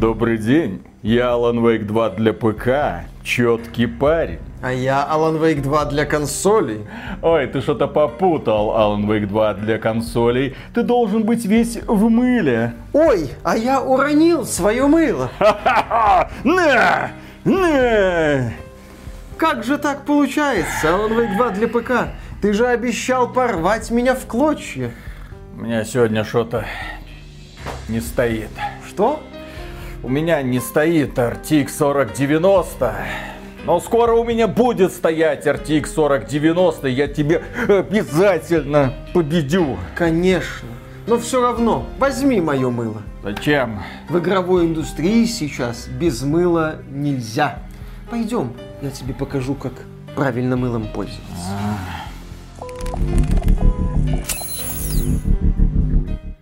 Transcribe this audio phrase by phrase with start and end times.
[0.00, 4.38] Добрый день, я Alan Wake 2 для ПК, четкий парень.
[4.62, 6.86] А я Alan Wake 2 для консолей.
[7.20, 10.56] Ой, ты что-то попутал, Alan Wake 2 для консолей.
[10.72, 12.72] Ты должен быть весь в мыле.
[12.94, 15.30] Ой, а я уронил свое мыло.
[15.38, 16.30] Ха-ха-ха!
[16.44, 17.10] На!
[17.44, 18.52] На!
[19.36, 21.92] Как же так получается, Alan Wake 2 для ПК?
[22.40, 24.92] Ты же обещал порвать меня в клочья.
[25.58, 26.64] У меня сегодня что-то
[27.90, 28.48] не стоит.
[28.88, 29.20] Что?
[30.02, 32.94] У меня не стоит RTX 4090.
[33.66, 39.76] Но скоро у меня будет стоять RTX 4090, и я тебе обязательно победю.
[39.94, 40.68] Конечно.
[41.06, 43.02] Но все равно, возьми мое мыло.
[43.22, 43.82] Зачем?
[44.08, 47.58] В игровой индустрии сейчас без мыла нельзя.
[48.10, 49.72] Пойдем, я тебе покажу, как
[50.16, 51.50] правильно мылом пользоваться.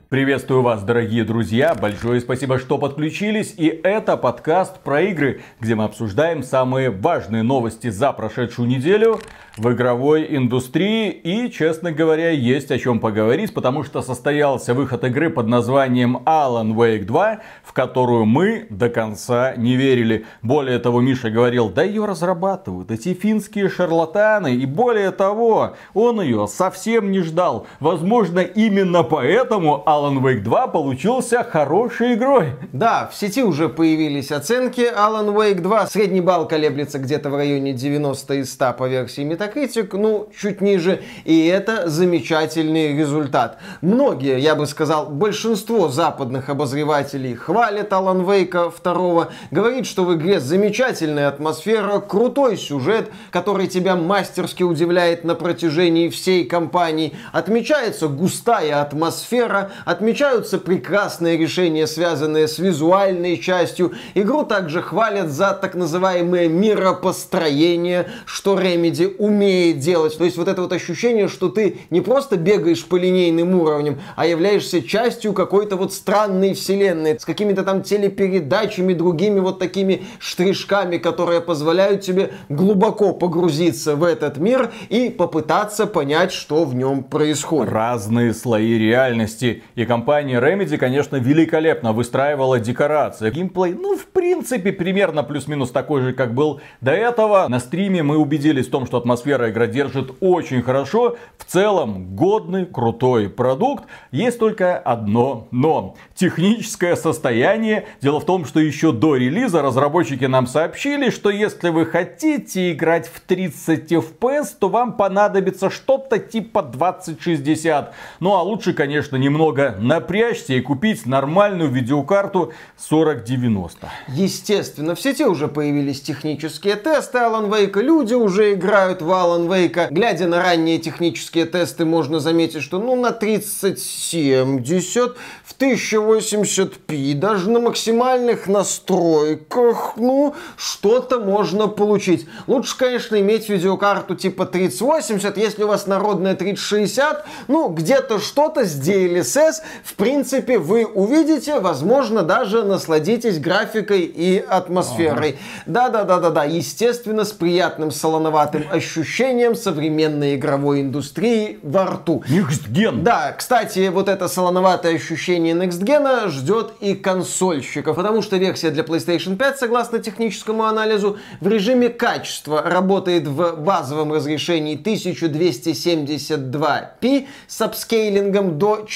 [0.09, 1.75] Приветствую вас, дорогие друзья.
[1.75, 3.53] Большое спасибо, что подключились.
[3.59, 9.21] И это подкаст про игры, где мы обсуждаем самые важные новости за прошедшую неделю
[9.59, 11.11] в игровой индустрии.
[11.11, 16.73] И, честно говоря, есть о чем поговорить, потому что состоялся выход игры под названием Alan
[16.73, 20.25] Wake 2, в которую мы до конца не верили.
[20.41, 24.55] Более того, Миша говорил, да ее разрабатывают эти финские шарлатаны.
[24.55, 27.67] И более того, он ее совсем не ждал.
[27.79, 32.53] Возможно, именно поэтому Alan Wake 2 получился хорошей игрой.
[32.73, 35.87] Да, в сети уже появились оценки Alan Wake 2.
[35.89, 41.03] Средний балл колеблется где-то в районе 90 из 100 по версии Metacritic, ну, чуть ниже.
[41.25, 43.59] И это замечательный результат.
[43.81, 49.29] Многие, я бы сказал, большинство западных обозревателей хвалят Alan Wake 2.
[49.51, 56.45] Говорит, что в игре замечательная атмосфера, крутой сюжет, который тебя мастерски удивляет на протяжении всей
[56.45, 57.15] кампании.
[57.33, 63.93] Отмечается густая атмосфера, отмечаются прекрасные решения, связанные с визуальной частью.
[64.13, 70.19] Игру также хвалят за так называемое миропостроение, что Remedy умеет делать.
[70.19, 74.27] То есть вот это вот ощущение, что ты не просто бегаешь по линейным уровням, а
[74.27, 81.41] являешься частью какой-то вот странной вселенной, с какими-то там телепередачами, другими вот такими штришками, которые
[81.41, 87.73] позволяют тебе глубоко погрузиться в этот мир и попытаться понять, что в нем происходит.
[87.73, 89.63] Разные слои реальности.
[89.79, 93.31] И компания Remedy, конечно, великолепно выстраивала декорации.
[93.31, 97.47] Геймплей, ну, в принципе, примерно плюс-минус такой же, как был до этого.
[97.47, 101.17] На стриме мы убедились в том, что атмосфера игра держит очень хорошо.
[101.37, 103.85] В целом, годный, крутой продукт.
[104.11, 105.95] Есть только одно но.
[106.17, 107.87] Техническое состояние.
[108.03, 113.07] Дело в том, что еще до релиза разработчики нам сообщили, что если вы хотите играть
[113.07, 117.95] в 30 FPS, то вам понадобится что-то типа 2060.
[118.19, 122.53] Ну а лучше, конечно, немного напрячься и купить нормальную видеокарту
[122.89, 123.89] 4090.
[124.09, 129.89] Естественно, в сети уже появились технические тесты Alan Wake, люди уже играют в Alan Wake.
[129.91, 137.61] Глядя на ранние технические тесты, можно заметить, что ну на 3070, в 1080p, даже на
[137.61, 142.27] максимальных настройках, ну, что-то можно получить.
[142.47, 148.79] Лучше, конечно, иметь видеокарту типа 3080, если у вас народная 3060, ну, где-то что-то с
[148.79, 155.39] DLSS, в принципе, вы увидите, возможно, даже насладитесь графикой и атмосферой.
[155.67, 162.23] Да-да-да-да-да, естественно, с приятным солоноватым ощущением современной игровой индустрии во рту.
[162.29, 163.03] Next Gen.
[163.03, 168.83] Да, кстати, вот это солоноватое ощущение Next Gen ждет и консольщиков, потому что версия для
[168.83, 178.59] PlayStation 5, согласно техническому анализу, в режиме качества работает в базовом разрешении 1272p с апскейлингом
[178.59, 178.87] до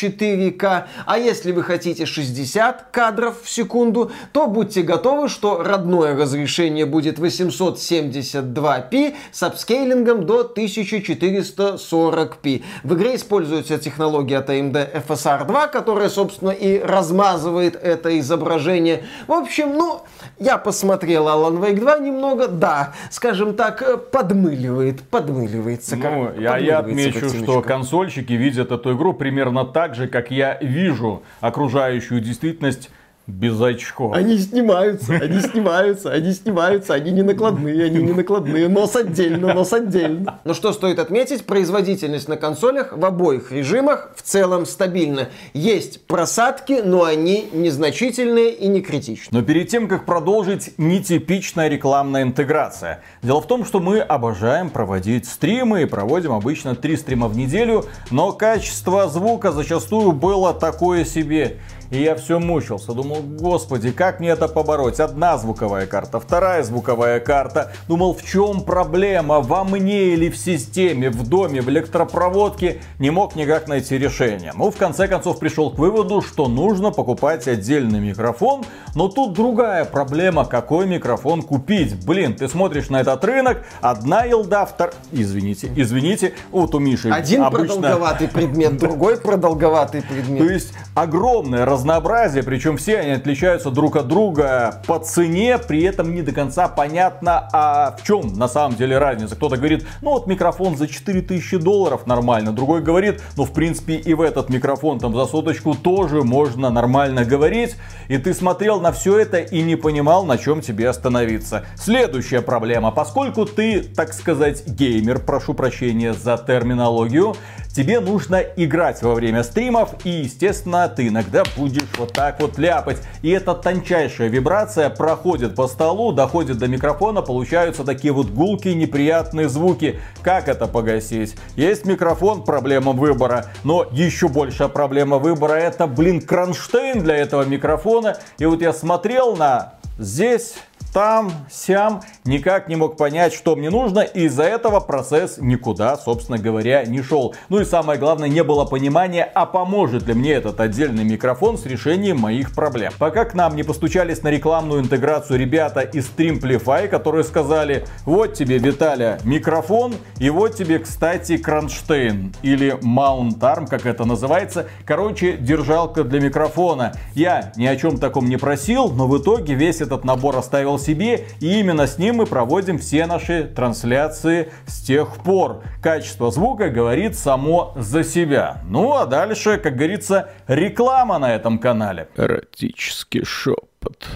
[0.53, 6.87] 4К, а если вы хотите 60 кадров в секунду, то будьте готовы, что родное разрешение
[6.87, 12.63] будет 872p с апскейлингом до 1440p.
[12.83, 19.05] В игре используется технология от AMD FSR 2, которая, собственно, и размазывает это изображение.
[19.27, 20.01] В общем, ну,
[20.39, 25.97] я посмотрел Alan Wake 2 немного, да, скажем так, подмыливает, подмыливается.
[25.97, 31.23] Ну, я, я отмечу, что консольщики видят эту игру примерно так же, как я вижу
[31.41, 32.91] окружающую действительность
[33.27, 34.15] без очков.
[34.15, 39.73] Они снимаются, они снимаются, они снимаются, они не накладные, они не накладные, нос отдельно, нос
[39.73, 40.41] отдельно.
[40.45, 45.29] Но что стоит отметить, производительность на консолях в обоих режимах в целом стабильна.
[45.55, 49.39] Есть просадки, но они незначительные и не критичны.
[49.39, 53.03] Но перед тем, как продолжить, нетипичная рекламная интеграция.
[53.23, 57.85] Дело в том, что мы обожаем проводить стримы и проводим обычно три стрима в неделю,
[58.11, 61.59] но качество звука зачастую было такое себе.
[61.93, 62.95] И я все мучился.
[62.95, 64.99] Думал, господи, как мне это побороть?
[64.99, 67.73] Одна звуковая карта, вторая звуковая карта.
[67.87, 69.41] Думал, в чем проблема?
[69.41, 72.81] Во мне или в системе, в доме, в электропроводке?
[72.99, 74.55] Не мог никак найти решение.
[74.57, 78.65] Ну, в конце концов, пришел к выводу, что нужно покупать отдельный микрофон.
[78.95, 82.07] Но тут другая проблема, какой микрофон купить.
[82.07, 84.95] Блин, ты смотришь на этот рынок, одна елда, втор...
[85.13, 87.75] Извините, извините, вот у Миши Один обычно...
[87.77, 90.39] продолговатый предмет, другой продолговатый предмет.
[90.47, 96.15] То есть огромное разнообразие, причем все они отличаются друг от друга по цене, при этом
[96.15, 99.35] не до конца понятно, а в чем на самом деле разница.
[99.35, 104.15] Кто-то говорит, ну вот микрофон за 4000 долларов нормально, другой говорит, ну в принципе и
[104.15, 107.75] в этот микрофон там за соточку тоже можно нормально говорить.
[108.07, 111.65] И ты смотрел на все это и не понимал, на чем тебе остановиться.
[111.77, 117.35] Следующая проблема, поскольку ты, так сказать, геймер, прошу прощения за терминологию,
[117.75, 122.99] тебе нужно играть во время стримов, и, естественно, ты иногда будешь вот так вот ляпать.
[123.23, 129.49] И эта тончайшая вибрация проходит по столу, доходит до микрофона, получаются такие вот гулкие неприятные
[129.49, 130.01] звуки.
[130.23, 131.37] Как это погасить?
[131.57, 138.17] Есть микрофон, проблема выбора, но еще большая проблема выбора это, блин, кронштейн для этого микрофона.
[138.39, 140.55] И вот я смотрел на здесь
[140.93, 146.39] там, сям, никак не мог понять, что мне нужно, и из-за этого процесс никуда, собственно
[146.39, 147.35] говоря, не шел.
[147.49, 151.65] Ну и самое главное, не было понимания, а поможет ли мне этот отдельный микрофон с
[151.65, 152.93] решением моих проблем.
[152.99, 158.59] Пока к нам не постучались на рекламную интеграцию ребята из Streamplify, которые сказали, вот тебе,
[158.59, 166.05] Виталя, микрофон, и вот тебе, кстати, кронштейн, или Mount Arm, как это называется, короче, держалка
[166.05, 166.93] для микрофона.
[167.15, 171.27] Я ни о чем таком не просил, но в итоге весь этот набор оставил себе,
[171.41, 175.63] и именно с ним мы проводим все наши трансляции с тех пор.
[175.83, 178.61] Качество звука говорит само за себя.
[178.67, 182.09] Ну а дальше, как говорится, реклама на этом канале.
[182.17, 184.09] Эротический шепот.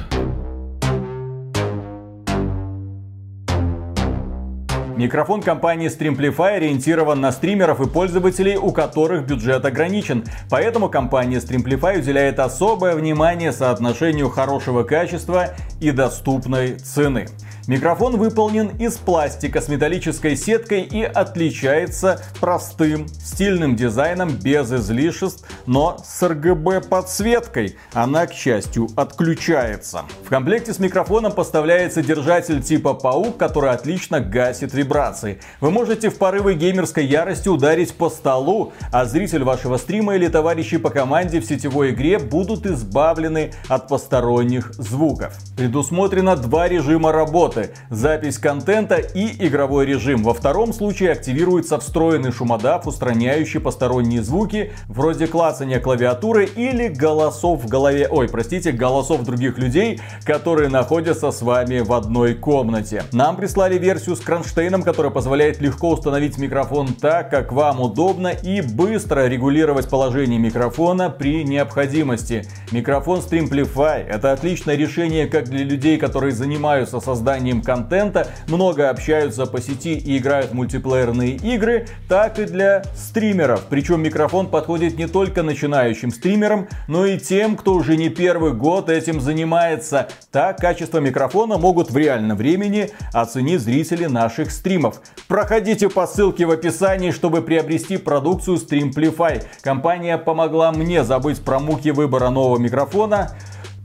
[4.97, 10.25] Микрофон компании Streamplify ориентирован на стримеров и пользователей, у которых бюджет ограничен.
[10.49, 15.49] Поэтому компания Streamplify уделяет особое внимание соотношению хорошего качества
[15.83, 17.27] и доступной цены.
[17.69, 25.99] Микрофон выполнен из пластика с металлической сеткой и отличается простым стильным дизайном без излишеств, но
[25.99, 27.77] с RGB подсветкой.
[27.93, 30.03] Она, к счастью, отключается.
[30.25, 35.41] В комплекте с микрофоном поставляется держатель типа паук, который отлично гасит вибрации.
[35.61, 40.77] Вы можете в порывы геймерской ярости ударить по столу, а зритель вашего стрима или товарищи
[40.77, 45.35] по команде в сетевой игре будут избавлены от посторонних звуков.
[45.57, 50.23] Предусмотрено два режима работы работы– запись контента и игровой режим.
[50.23, 57.69] Во втором случае активируется встроенный шумодав, устраняющий посторонние звуки, вроде клацания клавиатуры или голосов в
[57.69, 63.05] голове, ой, простите, голосов других людей, которые находятся с вами в одной комнате.
[63.13, 68.61] Нам прислали версию с кронштейном, которая позволяет легко установить микрофон так, как вам удобно и
[68.61, 72.47] быстро регулировать положение микрофона при необходимости.
[72.73, 79.47] Микрофон Streamplify– это отличное решение как для людей, которые занимаются созданием созданием контента, много общаются
[79.47, 83.65] по сети и играют в мультиплеерные игры, так и для стримеров.
[83.69, 88.91] Причем микрофон подходит не только начинающим стримерам, но и тем, кто уже не первый год
[88.91, 90.09] этим занимается.
[90.33, 95.01] Так качество микрофона могут в реальном времени оценить зрители наших стримов.
[95.29, 99.45] Проходите по ссылке в описании, чтобы приобрести продукцию Streamplify.
[99.63, 103.31] Компания помогла мне забыть про муки выбора нового микрофона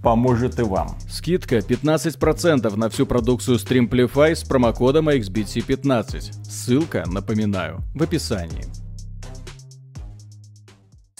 [0.01, 0.89] поможет и вам.
[1.09, 6.43] Скидка 15% на всю продукцию Streamplify с промокодом XBT15.
[6.43, 8.65] Ссылка, напоминаю, в описании.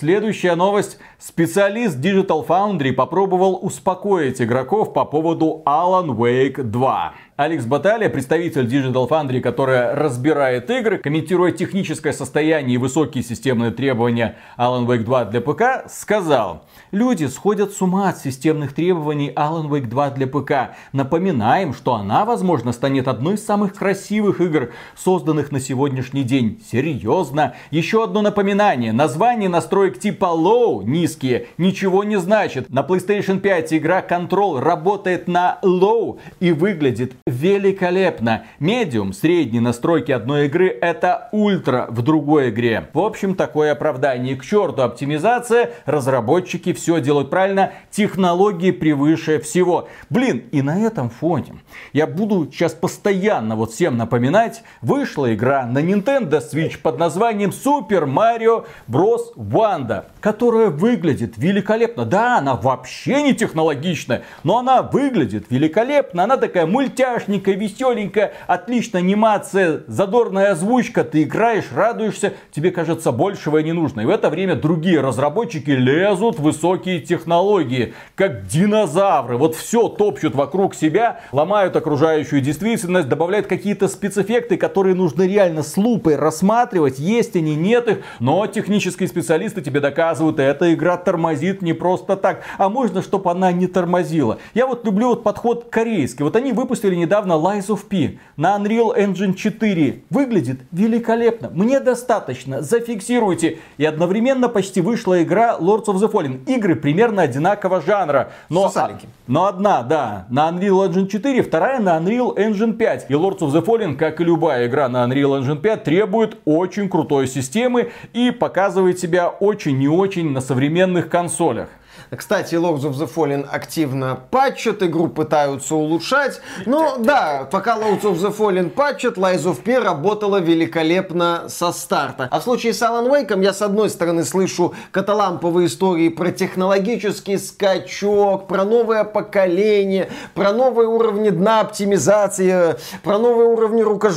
[0.01, 0.97] Следующая новость.
[1.19, 7.13] Специалист Digital Foundry попробовал успокоить игроков по поводу Alan Wake 2.
[7.41, 14.35] Алекс Баталия, представитель Digital Foundry, которая разбирает игры, комментируя техническое состояние и высокие системные требования
[14.59, 19.87] Alan Wake 2 для ПК, сказал, люди сходят с ума от системных требований Alan Wake
[19.87, 20.75] 2 для ПК.
[20.93, 26.61] Напоминаем, что она, возможно, станет одной из самых красивых игр, созданных на сегодняшний день.
[26.71, 27.55] Серьезно.
[27.71, 28.91] Еще одно напоминание.
[28.91, 32.69] Название настроек типа Low, низкие, ничего не значит.
[32.69, 38.45] На PlayStation 5 игра Control работает на Low и выглядит великолепно.
[38.59, 42.89] Медиум, средние настройки одной игры это ультра в другой игре.
[42.93, 44.35] В общем, такое оправдание.
[44.35, 49.87] К черту оптимизация, разработчики все делают правильно, технологии превыше всего.
[50.09, 51.55] Блин, и на этом фоне
[51.93, 58.05] я буду сейчас постоянно вот всем напоминать, вышла игра на Nintendo Switch под названием Super
[58.05, 59.33] Mario Bros.
[59.35, 62.05] Wanda, которая выглядит великолепно.
[62.05, 66.23] Да, она вообще не технологичная, но она выглядит великолепно.
[66.23, 66.65] Она такая
[67.11, 71.03] мультяшненькая, веселенькая, отличная анимация, задорная озвучка.
[71.03, 74.01] Ты играешь, радуешься, тебе кажется большего и не нужно.
[74.01, 79.37] И в это время другие разработчики лезут в высокие технологии, как динозавры.
[79.37, 85.77] Вот все топчут вокруг себя, ломают окружающую действительность, добавляют какие-то спецэффекты, которые нужно реально с
[85.77, 91.73] лупой рассматривать, есть они, нет их, но технические специалисты тебе доказывают, эта игра тормозит не
[91.73, 94.37] просто так, а можно, чтобы она не тормозила.
[94.53, 96.23] Я вот люблю вот подход корейский.
[96.23, 100.03] Вот они выпустили недавно Lies of P на Unreal Engine 4.
[100.09, 101.49] Выглядит великолепно.
[101.53, 102.61] Мне достаточно.
[102.61, 103.59] Зафиксируйте.
[103.77, 106.45] И одновременно почти вышла игра Lords of the Fallen.
[106.45, 108.31] Игры примерно одинакового жанра.
[108.49, 109.07] Но, Сосалики.
[109.27, 113.05] но одна, да, на Unreal Engine 4, вторая на Unreal Engine 5.
[113.09, 116.87] И Lords of the Fallen, как и любая игра на Unreal Engine 5, требует очень
[116.89, 121.69] крутой системы и показывает себя очень не очень на современных консолях.
[122.15, 126.41] Кстати, Lords of the Fallen активно патчат, игру пытаются улучшать.
[126.65, 132.27] Но да, пока Lords of the Fallen патчат, Lies of P работала великолепно со старта.
[132.29, 137.37] А в случае с Alan Wake я с одной стороны слышу каталамповые истории про технологический
[137.37, 144.15] скачок, про новое поколение, про новые уровни дна оптимизации, про новые уровни рукож...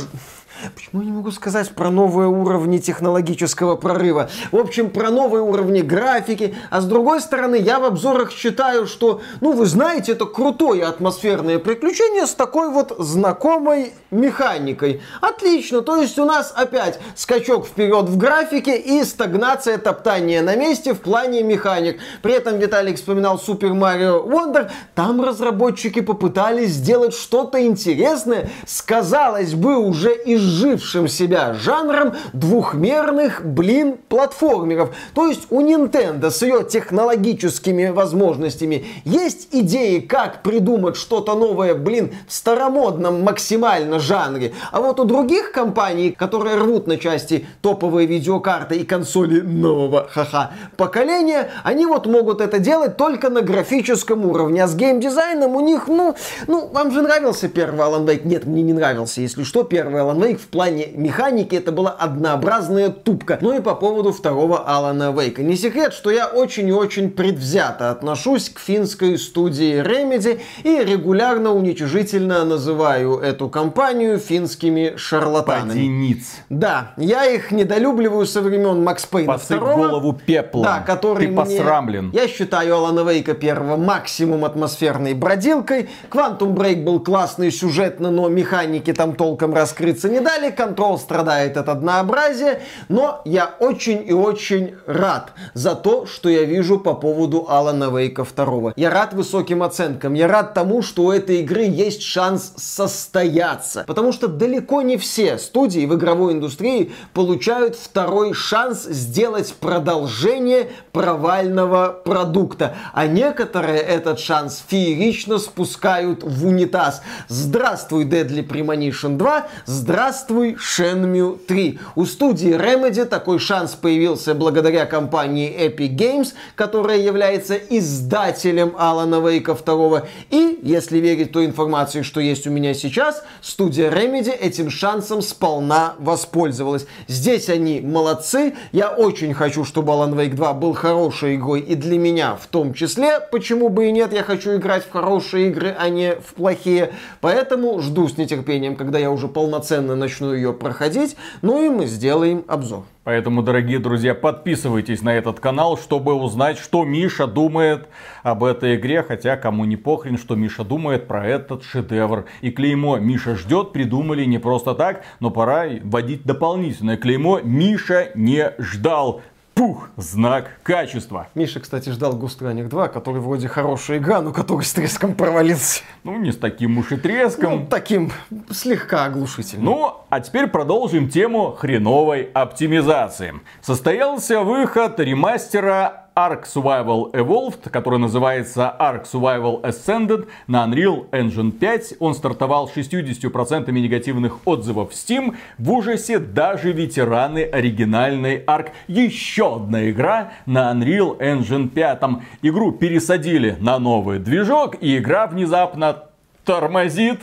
[0.73, 4.29] Почему я не могу сказать про новые уровни технологического прорыва?
[4.51, 6.55] В общем, про новые уровни графики.
[6.69, 11.59] А с другой стороны, я в обзорах читаю, что, ну, вы знаете, это крутое атмосферное
[11.59, 15.01] приключение с такой вот знакомой механикой.
[15.21, 20.93] Отлично, то есть у нас опять скачок вперед в графике и стагнация топтания на месте
[20.93, 21.99] в плане механик.
[22.21, 24.71] При этом Виталик вспоминал Super Mario Wonder.
[24.93, 30.15] Там разработчики попытались сделать что-то интересное с, казалось бы, уже
[30.55, 34.95] изжившим себя жанром двухмерных, блин, платформеров.
[35.13, 42.13] То есть у Nintendo с ее технологическими возможностями есть идеи, как придумать что-то новое, блин,
[42.27, 44.53] в старомодном максимально жанре.
[44.71, 50.51] А вот у других компаний, которые рвут на части топовые видеокарты и консоли нового, ха-ха,
[50.77, 54.63] поколения, они вот могут это делать только на графическом уровне.
[54.63, 56.15] А с геймдизайном у них, ну,
[56.47, 58.25] ну, вам же нравился первый Alan Wake?
[58.25, 62.89] Нет, мне не нравился, если что, первый Alan Wake в плане механики это была однообразная
[62.89, 63.39] тупка.
[63.41, 65.41] Ну и по поводу второго Алана Вейка.
[65.41, 71.51] Не секрет, что я очень и очень предвзято отношусь к финской студии Remedy и регулярно
[71.51, 75.69] уничижительно называю эту компанию финскими шарлатанами.
[75.69, 76.25] Подениц.
[76.49, 79.87] Да, я их недолюбливаю со времен Макс Пейна Посыпь второго.
[79.87, 80.63] голову пеплом.
[80.63, 82.11] Да, который Ты мне- посрамлен.
[82.13, 85.89] Я считаю Алана Вейка первого максимум атмосферной бродилкой.
[86.11, 90.51] Quantum Break был классный сюжетно, но механики там толком раскрыться не дали.
[90.51, 92.61] Control страдает от однообразия.
[92.89, 98.25] Но я очень и очень рад за то, что я вижу по поводу Алана Вейка
[98.25, 98.73] второго.
[98.75, 100.13] Я рад высоким оценкам.
[100.13, 103.83] Я рад тому, что у этой игры есть шанс состояться.
[103.87, 111.89] Потому что далеко не все студии в игровой индустрии получают второй шанс сделать продолжение провального
[112.03, 112.75] продукта.
[112.93, 117.01] А некоторые этот шанс феерично спускают в унитаз.
[117.27, 121.79] Здравствуй, Deadly Premonition 2, здравствуй, Shenmue 3.
[121.95, 129.55] У студии Remedy такой шанс появился благодаря компании Epic Games, которая является издателем Алана Вейка
[129.55, 130.03] 2.
[130.31, 135.95] И, если верить той информации, что есть у меня сейчас, студия Remedy этим шансом сполна
[135.99, 136.85] воспользовалась.
[137.07, 138.53] Здесь они молодцы.
[138.71, 142.73] Я очень хочу, чтобы Alan Wake 2 был хорошей игрой и для меня в том
[142.73, 143.19] числе.
[143.31, 146.93] Почему бы и нет, я хочу играть в хорошие игры, а не в плохие.
[147.21, 151.17] Поэтому жду с нетерпением, когда я уже полноценно начну ее проходить.
[151.41, 152.83] Ну и мы сделаем обзор.
[153.03, 157.87] Поэтому, дорогие друзья, подписывайтесь на этот канал, чтобы узнать, что Миша думает
[158.23, 159.03] об этой игре.
[159.03, 162.25] Хотя, кому не похрен, что Миша думает про этот шедевр.
[162.41, 168.53] И клеймо «Миша ждет» придумали не просто так, но пора вводить дополнительное клеймо «Миша не
[168.57, 169.21] ждал».
[169.55, 171.29] Пух, знак качества.
[171.33, 175.81] Миша, кстати, ждал Runner 2, который вроде хорошая игра, но который с треском провалился.
[176.03, 177.51] Ну, не с таким уж и треском.
[177.61, 178.11] Ну, таким
[178.51, 179.65] слегка оглушительным.
[179.65, 183.35] Ну, а теперь продолжим тему хреновой оптимизации.
[183.61, 191.95] Состоялся выход ремастера Ark Survival Evolved, который называется Ark Survival Ascended на Unreal Engine 5.
[191.99, 195.35] Он стартовал 60% негативных отзывов в Steam.
[195.57, 198.69] В ужасе даже ветераны оригинальной Ark.
[198.87, 201.99] Еще одна игра на Unreal Engine 5.
[202.43, 206.05] Игру пересадили на новый движок, и игра внезапно
[206.45, 207.19] тормозит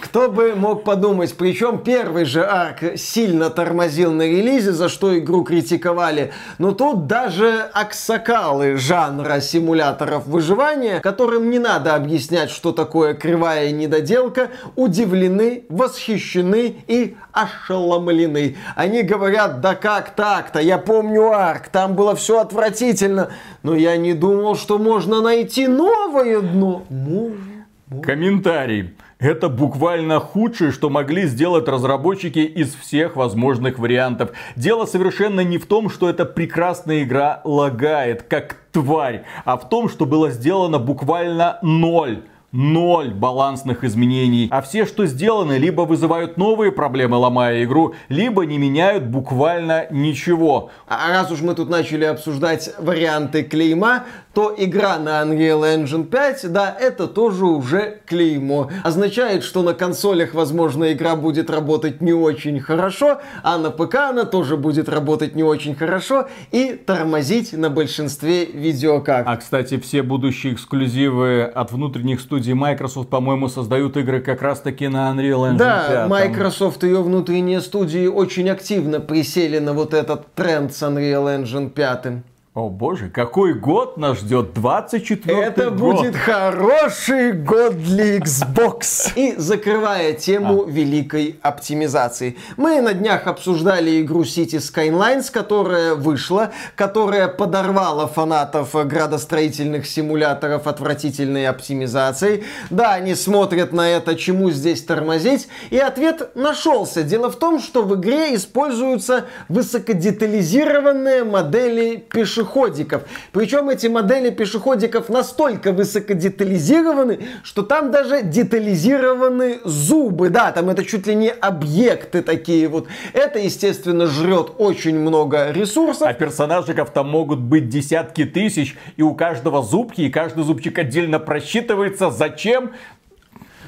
[0.00, 5.44] кто бы мог подумать, причем первый же арк сильно тормозил на релизе, за что игру
[5.44, 6.32] критиковали.
[6.58, 14.48] Но тут даже аксакалы жанра симуляторов выживания, которым не надо объяснять, что такое кривая недоделка,
[14.76, 18.56] удивлены, восхищены и ошеломлены.
[18.76, 23.30] Они говорят, да как так-то, я помню арк, там было все отвратительно,
[23.62, 26.84] но я не думал, что можно найти новое дно.
[26.88, 27.66] Можно.
[28.02, 28.94] Комментарий.
[29.20, 34.30] Это буквально худшее, что могли сделать разработчики из всех возможных вариантов.
[34.56, 39.90] Дело совершенно не в том, что эта прекрасная игра лагает, как тварь, а в том,
[39.90, 44.48] что было сделано буквально ноль ноль балансных изменений.
[44.50, 50.70] А все, что сделаны, либо вызывают новые проблемы, ломая игру, либо не меняют буквально ничего.
[50.88, 54.04] А раз уж мы тут начали обсуждать варианты клейма,
[54.34, 58.70] то игра на Unreal Engine 5, да, это тоже уже клеймо.
[58.84, 64.24] Означает, что на консолях, возможно, игра будет работать не очень хорошо, а на ПК она
[64.24, 69.26] тоже будет работать не очень хорошо и тормозить на большинстве видеокарт.
[69.26, 75.10] А, кстати, все будущие эксклюзивы от внутренних студий Microsoft, по-моему, создают игры как раз-таки на
[75.10, 75.90] Unreal Engine да, 5.
[75.90, 81.42] Да, Microsoft и ее внутренние студии очень активно присели на вот этот тренд с Unreal
[81.42, 82.06] Engine 5.
[82.52, 84.54] О боже, какой год нас ждет?
[84.54, 85.78] 24 Это год.
[85.78, 89.12] будет хороший год для Xbox.
[89.14, 90.68] И закрывая тему а.
[90.68, 92.36] великой оптимизации.
[92.56, 101.46] Мы на днях обсуждали игру City Skylines, которая вышла, которая подорвала фанатов градостроительных симуляторов отвратительной
[101.46, 102.42] оптимизацией.
[102.68, 105.46] Да, они смотрят на это, чему здесь тормозить.
[105.70, 107.04] И ответ нашелся.
[107.04, 113.02] Дело в том, что в игре используются высокодетализированные модели пешеходов пешеходиков.
[113.32, 120.30] Причем эти модели пешеходиков настолько высокодетализированы, что там даже детализированы зубы.
[120.30, 122.88] Да, там это чуть ли не объекты такие вот.
[123.12, 126.08] Это, естественно, жрет очень много ресурсов.
[126.08, 131.18] А персонажиков там могут быть десятки тысяч, и у каждого зубки, и каждый зубчик отдельно
[131.18, 132.10] просчитывается.
[132.10, 132.72] Зачем?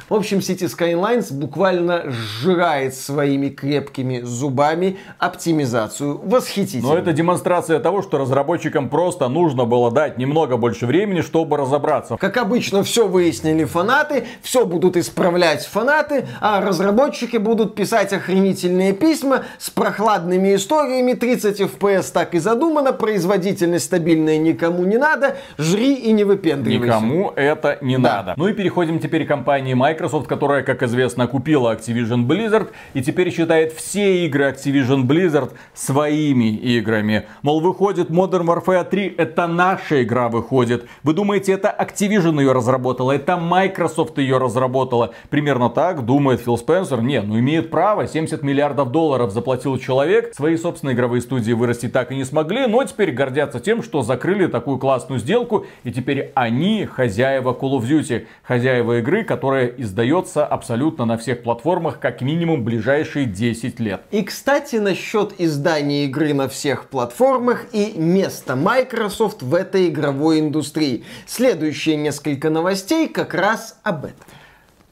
[0.08, 6.20] В общем, City Skylines буквально сжирает своими крепкими зубами оптимизацию.
[6.22, 6.94] Восхитительно.
[6.94, 12.16] Но это демонстрация того, что разработчикам просто нужно было дать немного больше времени, чтобы разобраться.
[12.16, 19.44] Как обычно, все выяснили фанаты, все будут исправлять фанаты, а разработчики будут писать охренительные письма
[19.58, 21.14] с прохладными историями.
[21.14, 26.86] 30 FPS так и задумано, производительность стабильная никому не надо, жри и не выпендривайся.
[26.86, 28.16] Никому это не да.
[28.16, 28.34] надо.
[28.36, 33.02] Ну и переходим теперь к компании Microsoft Microsoft, которая, как известно, купила Activision Blizzard и
[33.02, 37.26] теперь считает все игры Activision Blizzard своими играми.
[37.42, 40.86] Мол, выходит Modern Warfare 3, это наша игра выходит.
[41.02, 45.12] Вы думаете, это Activision ее разработала, это Microsoft ее разработала?
[45.28, 47.02] Примерно так думает Фил Спенсер.
[47.02, 52.12] Не, ну имеет право, 70 миллиардов долларов заплатил человек, свои собственные игровые студии вырасти так
[52.12, 56.86] и не смогли, но теперь гордятся тем, что закрыли такую классную сделку, и теперь они
[56.86, 63.26] хозяева Call of Duty, хозяева игры, которая издается абсолютно на всех платформах как минимум ближайшие
[63.26, 64.02] 10 лет.
[64.10, 71.04] И, кстати, насчет издания игры на всех платформах и места Microsoft в этой игровой индустрии.
[71.26, 74.26] Следующие несколько новостей как раз об этом.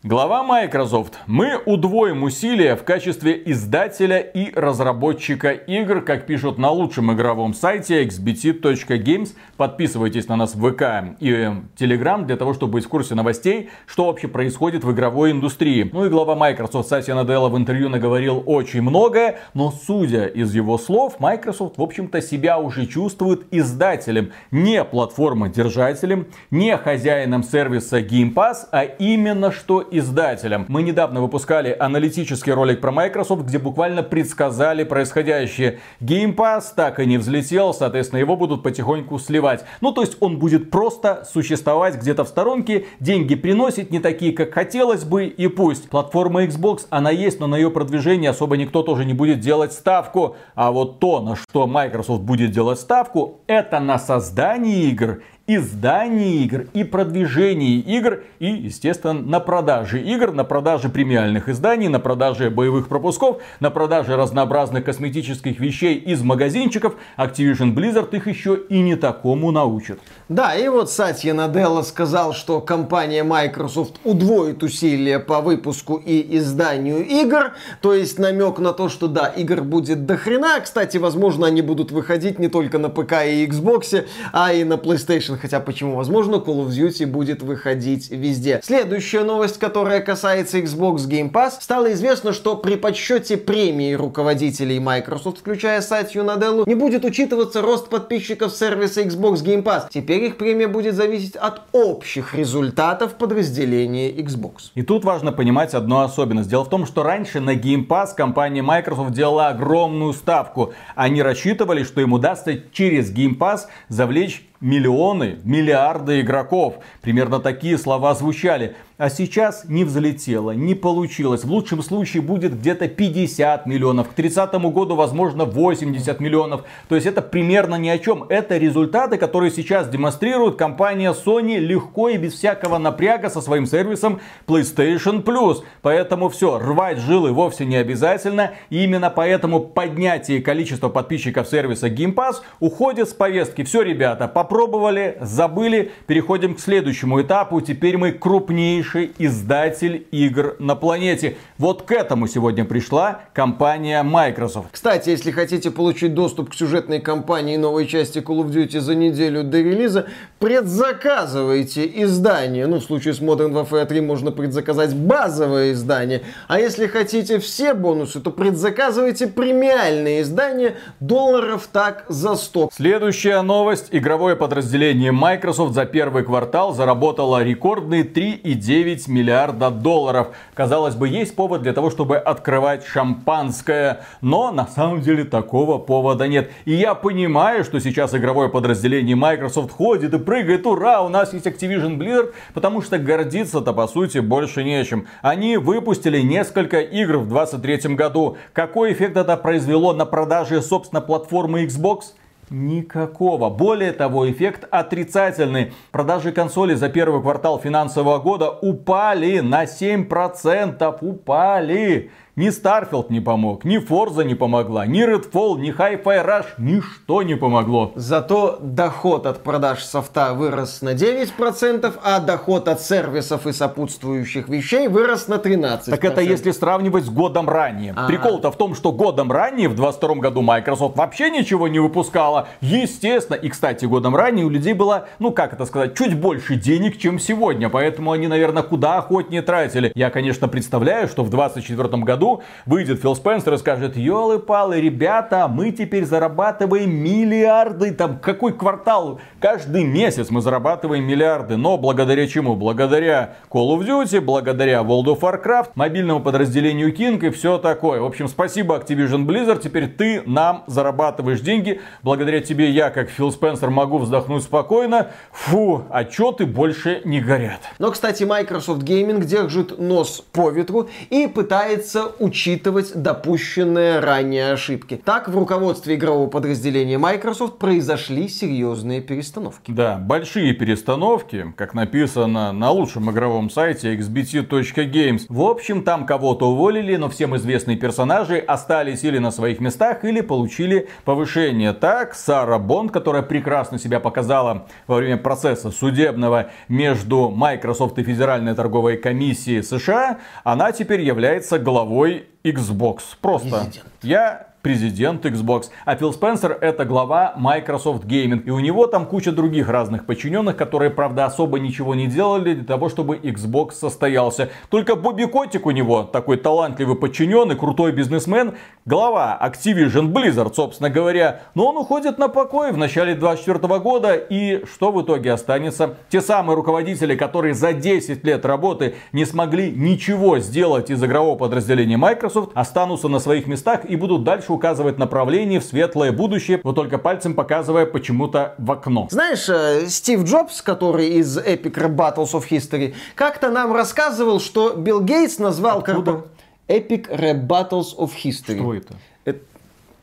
[0.03, 1.19] Глава Microsoft.
[1.27, 8.03] Мы удвоим усилия в качестве издателя и разработчика игр, как пишут на лучшем игровом сайте
[8.07, 9.35] xbt.games.
[9.59, 14.07] Подписывайтесь на нас в ВК и Telegram для того, чтобы быть в курсе новостей, что
[14.07, 15.91] вообще происходит в игровой индустрии.
[15.93, 20.79] Ну и глава Microsoft Сатья Наделла в интервью наговорил очень многое, но судя из его
[20.79, 28.67] слов, Microsoft, в общем-то, себя уже чувствует издателем, не платформодержателем, не хозяином сервиса Game Pass,
[28.73, 30.67] а именно что издателям.
[30.69, 35.81] Мы недавно выпускали аналитический ролик про Microsoft, где буквально предсказали происходящее.
[36.01, 39.65] Game Pass так и не взлетел, соответственно, его будут потихоньку сливать.
[39.81, 44.55] Ну, то есть он будет просто существовать где-то в сторонке, деньги приносит не такие, как
[44.55, 45.89] хотелось бы, и пусть.
[45.91, 50.37] Платформа Xbox, она есть, но на ее продвижение особо никто тоже не будет делать ставку.
[50.55, 56.67] А вот то, на что Microsoft будет делать ставку, это на создание игр издании игр
[56.75, 62.89] и продвижении игр и, естественно, на продаже игр, на продаже премиальных изданий, на продаже боевых
[62.89, 66.95] пропусков, на продаже разнообразных косметических вещей из магазинчиков.
[67.19, 69.99] Activision Blizzard их еще и не такому научит.
[70.29, 77.05] Да, и вот Сатья Наделла сказал, что компания Microsoft удвоит усилия по выпуску и изданию
[77.05, 77.55] игр.
[77.81, 80.61] То есть намек на то, что да, игр будет до хрена.
[80.63, 85.40] Кстати, возможно, они будут выходить не только на ПК и Xbox, а и на PlayStation.
[85.41, 85.97] Хотя почему?
[85.97, 88.61] Возможно, Call of Duty будет выходить везде.
[88.63, 91.53] Следующая новость, которая касается Xbox Game Pass.
[91.61, 97.89] Стало известно, что при подсчете премии руководителей Microsoft, включая Сатью Наделлу, не будет учитываться рост
[97.89, 99.89] подписчиков сервиса Xbox Game Pass.
[99.91, 104.71] Теперь их премия будет зависеть от общих результатов подразделения Xbox.
[104.75, 106.51] И тут важно понимать одну особенность.
[106.51, 110.73] Дело в том, что раньше на Game Pass компания Microsoft делала огромную ставку.
[110.95, 116.77] Они рассчитывали, что им удастся через Game Pass завлечь миллионы, миллиарды игроков.
[117.01, 118.77] Примерно такие слова звучали.
[119.01, 121.45] А сейчас не взлетело, не получилось.
[121.45, 124.11] В лучшем случае будет где-то 50 миллионов.
[124.11, 126.65] К 30 году, возможно, 80 миллионов.
[126.91, 128.27] То есть это примерно ни о чем.
[128.29, 134.21] Это результаты, которые сейчас демонстрирует компания Sony легко и без всякого напряга со своим сервисом
[134.47, 135.63] PlayStation Plus.
[135.81, 138.53] Поэтому все, рвать жилы вовсе не обязательно.
[138.69, 143.65] И именно поэтому поднятие количества подписчиков сервиса Game Pass уходит с повестки.
[143.65, 145.91] Все, ребята, попробовали, забыли.
[146.07, 147.63] Переходим к следующему этапу.
[147.63, 151.37] Теперь мы крупнейший крупнейший издатель игр на планете.
[151.59, 154.69] Вот к этому сегодня пришла компания Microsoft.
[154.73, 159.45] Кстати, если хотите получить доступ к сюжетной кампании новой части Call of Duty за неделю
[159.45, 160.07] до релиза,
[160.39, 162.67] предзаказывайте издание.
[162.67, 166.23] Ну, в случае с Modern Warfare 3 можно предзаказать базовое издание.
[166.49, 172.71] А если хотите все бонусы, то предзаказывайте премиальные издания долларов так за 100.
[172.73, 173.89] Следующая новость.
[173.91, 180.29] Игровое подразделение Microsoft за первый квартал заработало рекордные 3,9 9 миллиарда долларов.
[180.55, 184.07] Казалось бы, есть повод для того, чтобы открывать шампанское.
[184.23, 186.51] Но на самом деле такого повода нет.
[186.65, 190.67] И я понимаю, что сейчас игровое подразделение Microsoft ходит и прыгает.
[190.67, 192.33] Ура, у нас есть Activision Blizzard.
[192.55, 195.07] Потому что гордиться-то по сути больше нечем.
[195.21, 198.39] Они выпустили несколько игр в 2023 году.
[198.55, 202.15] Какой эффект это произвело на продаже, собственно, платформы Xbox?
[202.51, 203.49] Никакого.
[203.49, 205.73] Более того, эффект отрицательный.
[205.93, 210.99] Продажи консолей за первый квартал финансового года упали на 7%.
[211.01, 212.11] Упали.
[212.37, 217.35] Ни Starfield не помог, ни Forza не помогла, ни Redfall, ни Hi-Fi Rush, ничто не
[217.35, 217.91] помогло.
[217.97, 224.87] Зато доход от продаж софта вырос на 9%, а доход от сервисов и сопутствующих вещей
[224.87, 225.91] вырос на 13%.
[225.91, 227.95] Так это если сравнивать с годом ранее.
[227.97, 228.07] А-а-а.
[228.07, 232.47] Прикол-то в том, что годом ранее, в 22 году, Microsoft вообще ничего не выпускала.
[232.61, 233.37] Естественно.
[233.37, 237.19] И, кстати, годом ранее у людей было, ну как это сказать, чуть больше денег, чем
[237.19, 237.69] сегодня.
[237.69, 239.91] Поэтому они, наверное, куда охотнее тратили.
[239.97, 245.49] Я, конечно, представляю, что в 24 году году выйдет Фил Спенсер и скажет, елы-палы, ребята,
[245.49, 252.57] мы теперь зарабатываем миллиарды, там какой квартал, каждый месяц мы зарабатываем миллиарды, но благодаря чему?
[252.57, 258.01] Благодаря Call of Duty, благодаря World of Warcraft, мобильному подразделению King и все такое.
[258.01, 263.33] В общем, спасибо Activision Blizzard, теперь ты нам зарабатываешь деньги, благодаря тебе я, как Фил
[263.33, 267.61] Спенсер, могу вздохнуть спокойно, фу, отчеты больше не горят.
[267.79, 275.01] Но, кстати, Microsoft Gaming держит нос по ветру и пытается учитывать допущенные ранее ошибки.
[275.05, 279.71] Так, в руководстве игрового подразделения Microsoft произошли серьезные перестановки.
[279.71, 285.27] Да, большие перестановки, как написано на лучшем игровом сайте xbt.games.
[285.29, 290.21] В общем, там кого-то уволили, но всем известные персонажи остались или на своих местах, или
[290.21, 291.73] получили повышение.
[291.73, 298.55] Так, Сара Бонд, которая прекрасно себя показала во время процесса судебного между Microsoft и Федеральной
[298.55, 303.03] торговой комиссией США, она теперь является главой главой Xbox.
[303.21, 303.49] Просто.
[303.61, 303.89] Президент.
[304.03, 305.71] Я президент Xbox.
[305.85, 308.43] А Фил Спенсер это глава Microsoft Gaming.
[308.45, 312.65] И у него там куча других разных подчиненных, которые, правда, особо ничего не делали для
[312.65, 314.51] того, чтобы Xbox состоялся.
[314.69, 321.43] Только Бобби Котик у него, такой талантливый подчиненный, крутой бизнесмен, глава Activision Blizzard, собственно говоря.
[321.55, 324.15] Но он уходит на покой в начале 24 года.
[324.15, 325.97] И что в итоге останется?
[326.11, 331.97] Те самые руководители, которые за 10 лет работы не смогли ничего сделать из игрового подразделения
[331.97, 336.75] Microsoft, останутся на своих местах и будут дальше дальше указывает направление в светлое будущее, вот
[336.75, 339.09] только пальцем показывая почему-то в окно.
[339.11, 345.01] Знаешь, э, Стив Джобс, который из Epic Battles of History, как-то нам рассказывал, что Билл
[345.01, 345.79] Гейтс назвал...
[345.79, 346.25] Откуда?
[346.69, 348.57] Epic Rap Battles of History.
[348.57, 348.95] Что это?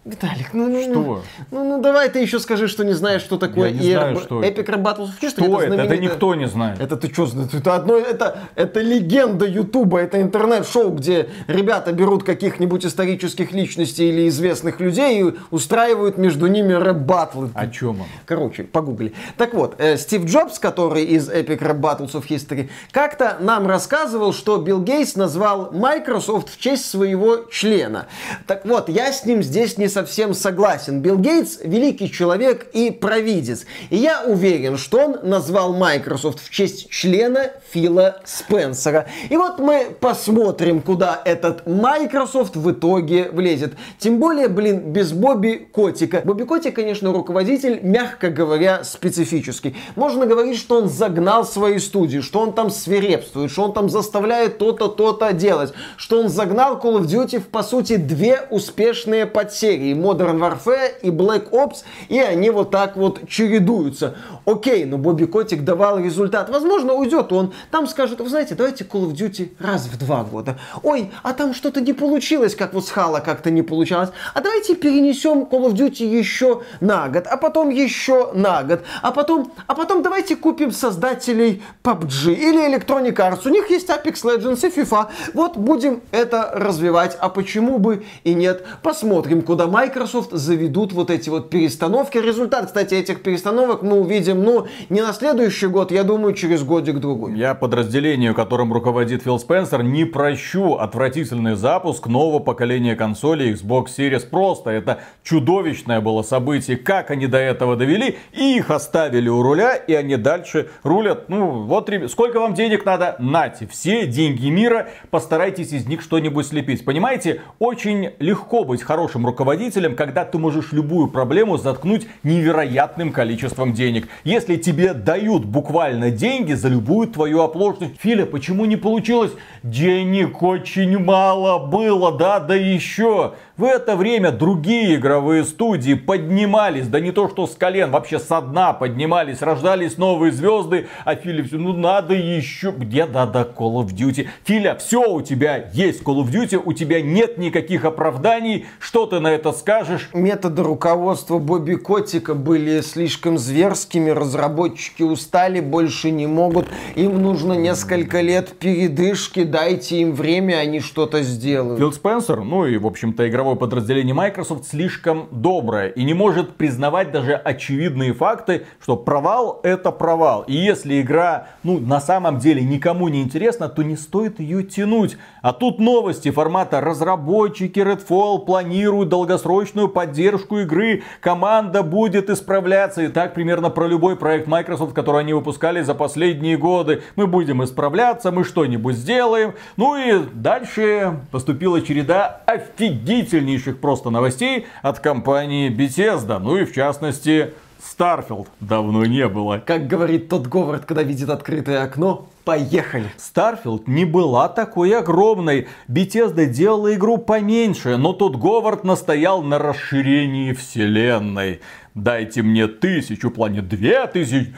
[0.07, 0.93] Виталик, ну, ну, Что?
[0.93, 4.15] Ну, ну, ну давай ты еще скажи, что не знаешь, что такое Я не знаю,
[4.15, 4.61] ERB что это.
[4.61, 5.29] Epic of History.
[5.29, 5.73] Что это?
[5.73, 6.79] Это знаменитая- никто не знает.
[6.79, 7.27] Это ты что?
[7.53, 14.29] Это одно, это, это легенда Ютуба, это интернет-шоу, где ребята берут каких-нибудь исторических личностей или
[14.29, 17.49] известных людей и устраивают между ними рэп-баттлы.
[17.53, 18.07] О чем он?
[18.25, 19.13] Короче, погугли.
[19.37, 24.31] Так вот, э, Стив Джобс, который из Epic Rap Battles of History, как-то нам рассказывал,
[24.31, 28.07] что Билл Гейтс назвал Microsoft в честь своего члена.
[28.45, 30.99] Так вот, я с ним здесь не совсем согласен.
[30.99, 33.65] Билл Гейтс великий человек и провидец.
[33.89, 39.07] И я уверен, что он назвал Microsoft в честь члена Фила Спенсера.
[39.31, 43.73] И вот мы посмотрим, куда этот Microsoft в итоге влезет.
[43.97, 46.21] Тем более, блин, без Бобби Котика.
[46.23, 49.75] Бобби Котик, конечно, руководитель, мягко говоря, специфический.
[49.95, 54.59] Можно говорить, что он загнал свои студии, что он там свирепствует, что он там заставляет
[54.59, 59.86] то-то, то-то делать, что он загнал Call of Duty в, по сути, две успешные подсерии.
[59.93, 64.15] Modern Warfare и Black Ops, и они вот так вот чередуются.
[64.45, 66.49] Окей, но Бобби Котик давал результат.
[66.49, 67.53] Возможно, уйдет он.
[67.71, 70.57] Там скажут, вы знаете, давайте Call of Duty раз в два года.
[70.83, 74.09] Ой, а там что-то не получилось, как вот с Хала как-то не получалось.
[74.33, 79.11] А давайте перенесем Call of Duty еще на год, а потом еще на год, а
[79.11, 83.41] потом, а потом давайте купим создателей PUBG или Electronic Arts.
[83.45, 85.07] У них есть Apex Legends и FIFA.
[85.33, 87.17] Вот будем это развивать.
[87.19, 88.65] А почему бы и нет?
[88.81, 92.17] Посмотрим, куда Microsoft заведут вот эти вот перестановки.
[92.17, 97.37] Результат, кстати, этих перестановок мы увидим, ну, не на следующий год, я думаю, через годик-другой.
[97.37, 104.27] Я подразделению, которым руководит Фил Спенсер, не прощу отвратительный запуск нового поколения консолей Xbox Series.
[104.27, 106.75] Просто это чудовищное было событие.
[106.75, 111.29] Как они до этого довели, и их оставили у руля, и они дальше рулят.
[111.29, 113.15] Ну, вот, ребят, сколько вам денег надо?
[113.19, 116.83] Нате, все деньги мира, постарайтесь из них что-нибудь слепить.
[116.83, 119.56] Понимаете, очень легко быть хорошим руководителем,
[119.95, 124.07] когда ты можешь любую проблему заткнуть невероятным количеством денег.
[124.23, 127.99] Если тебе дают буквально деньги за любую твою оплошность.
[127.99, 129.31] Филя, почему не получилось?
[129.63, 133.33] Денег очень мало было, да, да еще.
[133.57, 138.39] В это время другие игровые студии поднимались, да не то что с колен, вообще со
[138.39, 143.87] дна поднимались, рождались новые звезды, а Филя все, ну надо еще, где да-да, Call of
[143.95, 144.27] Duty.
[144.43, 149.19] Филя, все у тебя есть Call of Duty, у тебя нет никаких оправданий, что ты
[149.19, 150.09] на это скажешь?
[150.13, 158.21] Методы руководства Бобби Котика были слишком зверскими, разработчики устали, больше не могут, им нужно несколько
[158.21, 161.79] лет передышки, дайте им время, они что-то сделают.
[161.79, 167.11] Фил Спенсер, ну и, в общем-то, игровое подразделение Microsoft слишком доброе и не может признавать
[167.11, 170.43] даже очевидные факты, что провал это провал.
[170.47, 175.17] И если игра, ну, на самом деле никому не интересна, то не стоит ее тянуть.
[175.41, 183.03] А тут новости формата разработчики Redfall планируют долгосрочную поддержку игры, команда будет исправляться.
[183.03, 187.03] И так примерно про любой проект Microsoft, который они выпускали за последние годы.
[187.15, 189.53] Мы будем исправляться, мы что-нибудь сделаем.
[189.77, 196.39] Ну и дальше поступила череда офигительнейших просто новостей от компании Bethesda.
[196.39, 199.61] Ну и в частности Starfield давно не было.
[199.65, 203.11] Как говорит тот Говард, когда видит открытое окно, поехали.
[203.17, 205.67] Starfield не была такой огромной.
[205.87, 211.61] Bethesda делала игру поменьше, но тот Говард настоял на расширении вселенной.
[211.93, 214.55] Дайте мне тысячу планет, две тысячи.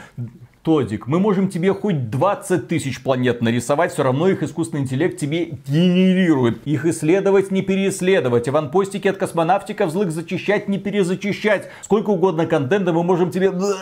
[0.62, 5.52] Тодик, мы можем тебе хоть 20 тысяч планет нарисовать, все равно их искусственный интеллект тебе
[5.66, 6.66] генерирует.
[6.66, 8.46] Их исследовать, не переисследовать.
[8.46, 11.68] Аванпостики от космонавтиков злых зачищать, не перезачищать.
[11.80, 13.72] Сколько угодно контента мы можем тебе э,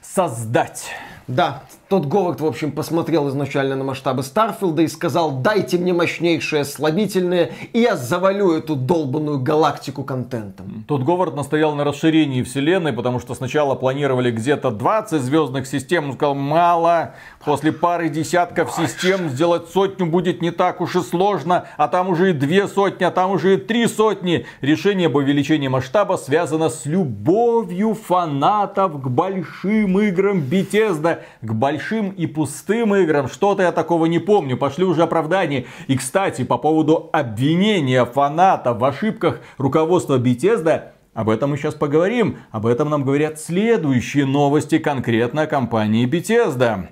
[0.00, 0.86] создать.
[1.28, 6.64] Да, тот Говард, в общем, посмотрел изначально на масштабы Старфилда и сказал, дайте мне мощнейшее
[6.64, 10.84] слабительное, и я завалю эту долбанную галактику контентом.
[10.88, 16.06] Тот Говард настоял на расширении вселенной, потому что сначала планировали где-то 20 звездных систем.
[16.06, 21.66] Он сказал, мало, после пары десятков систем сделать сотню будет не так уж и сложно,
[21.76, 24.44] а там уже и две сотни, а там уже и три сотни.
[24.60, 31.75] Решение об увеличении масштаба связано с любовью фанатов к большим играм Bethesda, к большим
[32.10, 33.28] и пустым играм.
[33.28, 35.66] Что-то я такого не помню, пошли уже оправдания.
[35.86, 42.38] И, кстати, по поводу обвинения фанатов в ошибках руководства Bethesda, об этом мы сейчас поговорим.
[42.50, 46.88] Об этом нам говорят следующие новости конкретно о компании Bethesda.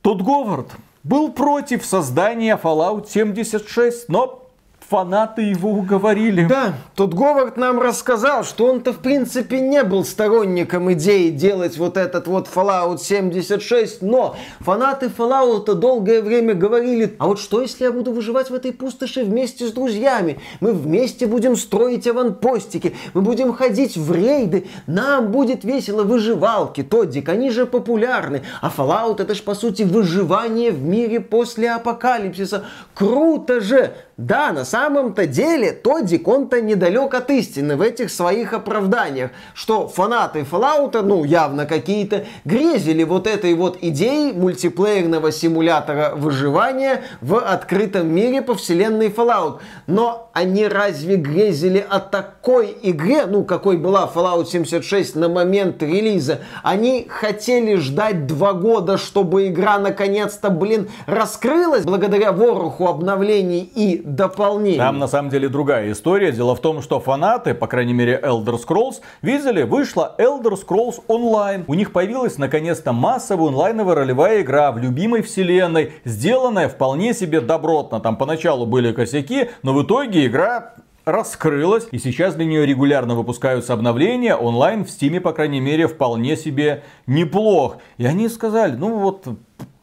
[0.00, 4.47] Тот Говард был против создания Fallout 76, но
[4.88, 6.46] фанаты его уговорили.
[6.46, 11.98] Да, тут Говард нам рассказал, что он-то в принципе не был сторонником идеи делать вот
[11.98, 17.92] этот вот Fallout 76, но фанаты Fallout долгое время говорили, а вот что если я
[17.92, 20.40] буду выживать в этой пустоши вместе с друзьями?
[20.60, 27.28] Мы вместе будем строить аванпостики, мы будем ходить в рейды, нам будет весело выживалки, Тоддик,
[27.28, 32.64] они же популярны, а Fallout это ж по сути выживание в мире после апокалипсиса.
[32.94, 33.92] Круто же!
[34.18, 40.40] Да, на самом-то деле Тоддик, он-то недалек от истины в этих своих оправданиях, что фанаты
[40.40, 48.42] Fallout, ну, явно какие-то, грезили вот этой вот идеей мультиплеерного симулятора выживания в открытом мире
[48.42, 49.60] по вселенной Fallout.
[49.86, 56.40] Но они разве грезили о такой игре, ну, какой была Fallout 76 на момент релиза?
[56.64, 64.78] Они хотели ждать два года, чтобы игра наконец-то, блин, раскрылась благодаря вороху обновлений и дополнений.
[64.78, 66.32] Там на самом деле другая история.
[66.32, 71.64] Дело в том, что фанаты, по крайней мере Elder Scrolls, видели, вышла Elder Scrolls Online.
[71.66, 78.00] У них появилась наконец-то массовая онлайновая ролевая игра в любимой вселенной, сделанная вполне себе добротно.
[78.00, 80.74] Там поначалу были косяки, но в итоге игра
[81.08, 84.36] раскрылась, и сейчас для нее регулярно выпускаются обновления.
[84.36, 87.78] Онлайн в Стиме, по крайней мере, вполне себе неплох.
[87.96, 89.26] И они сказали, ну вот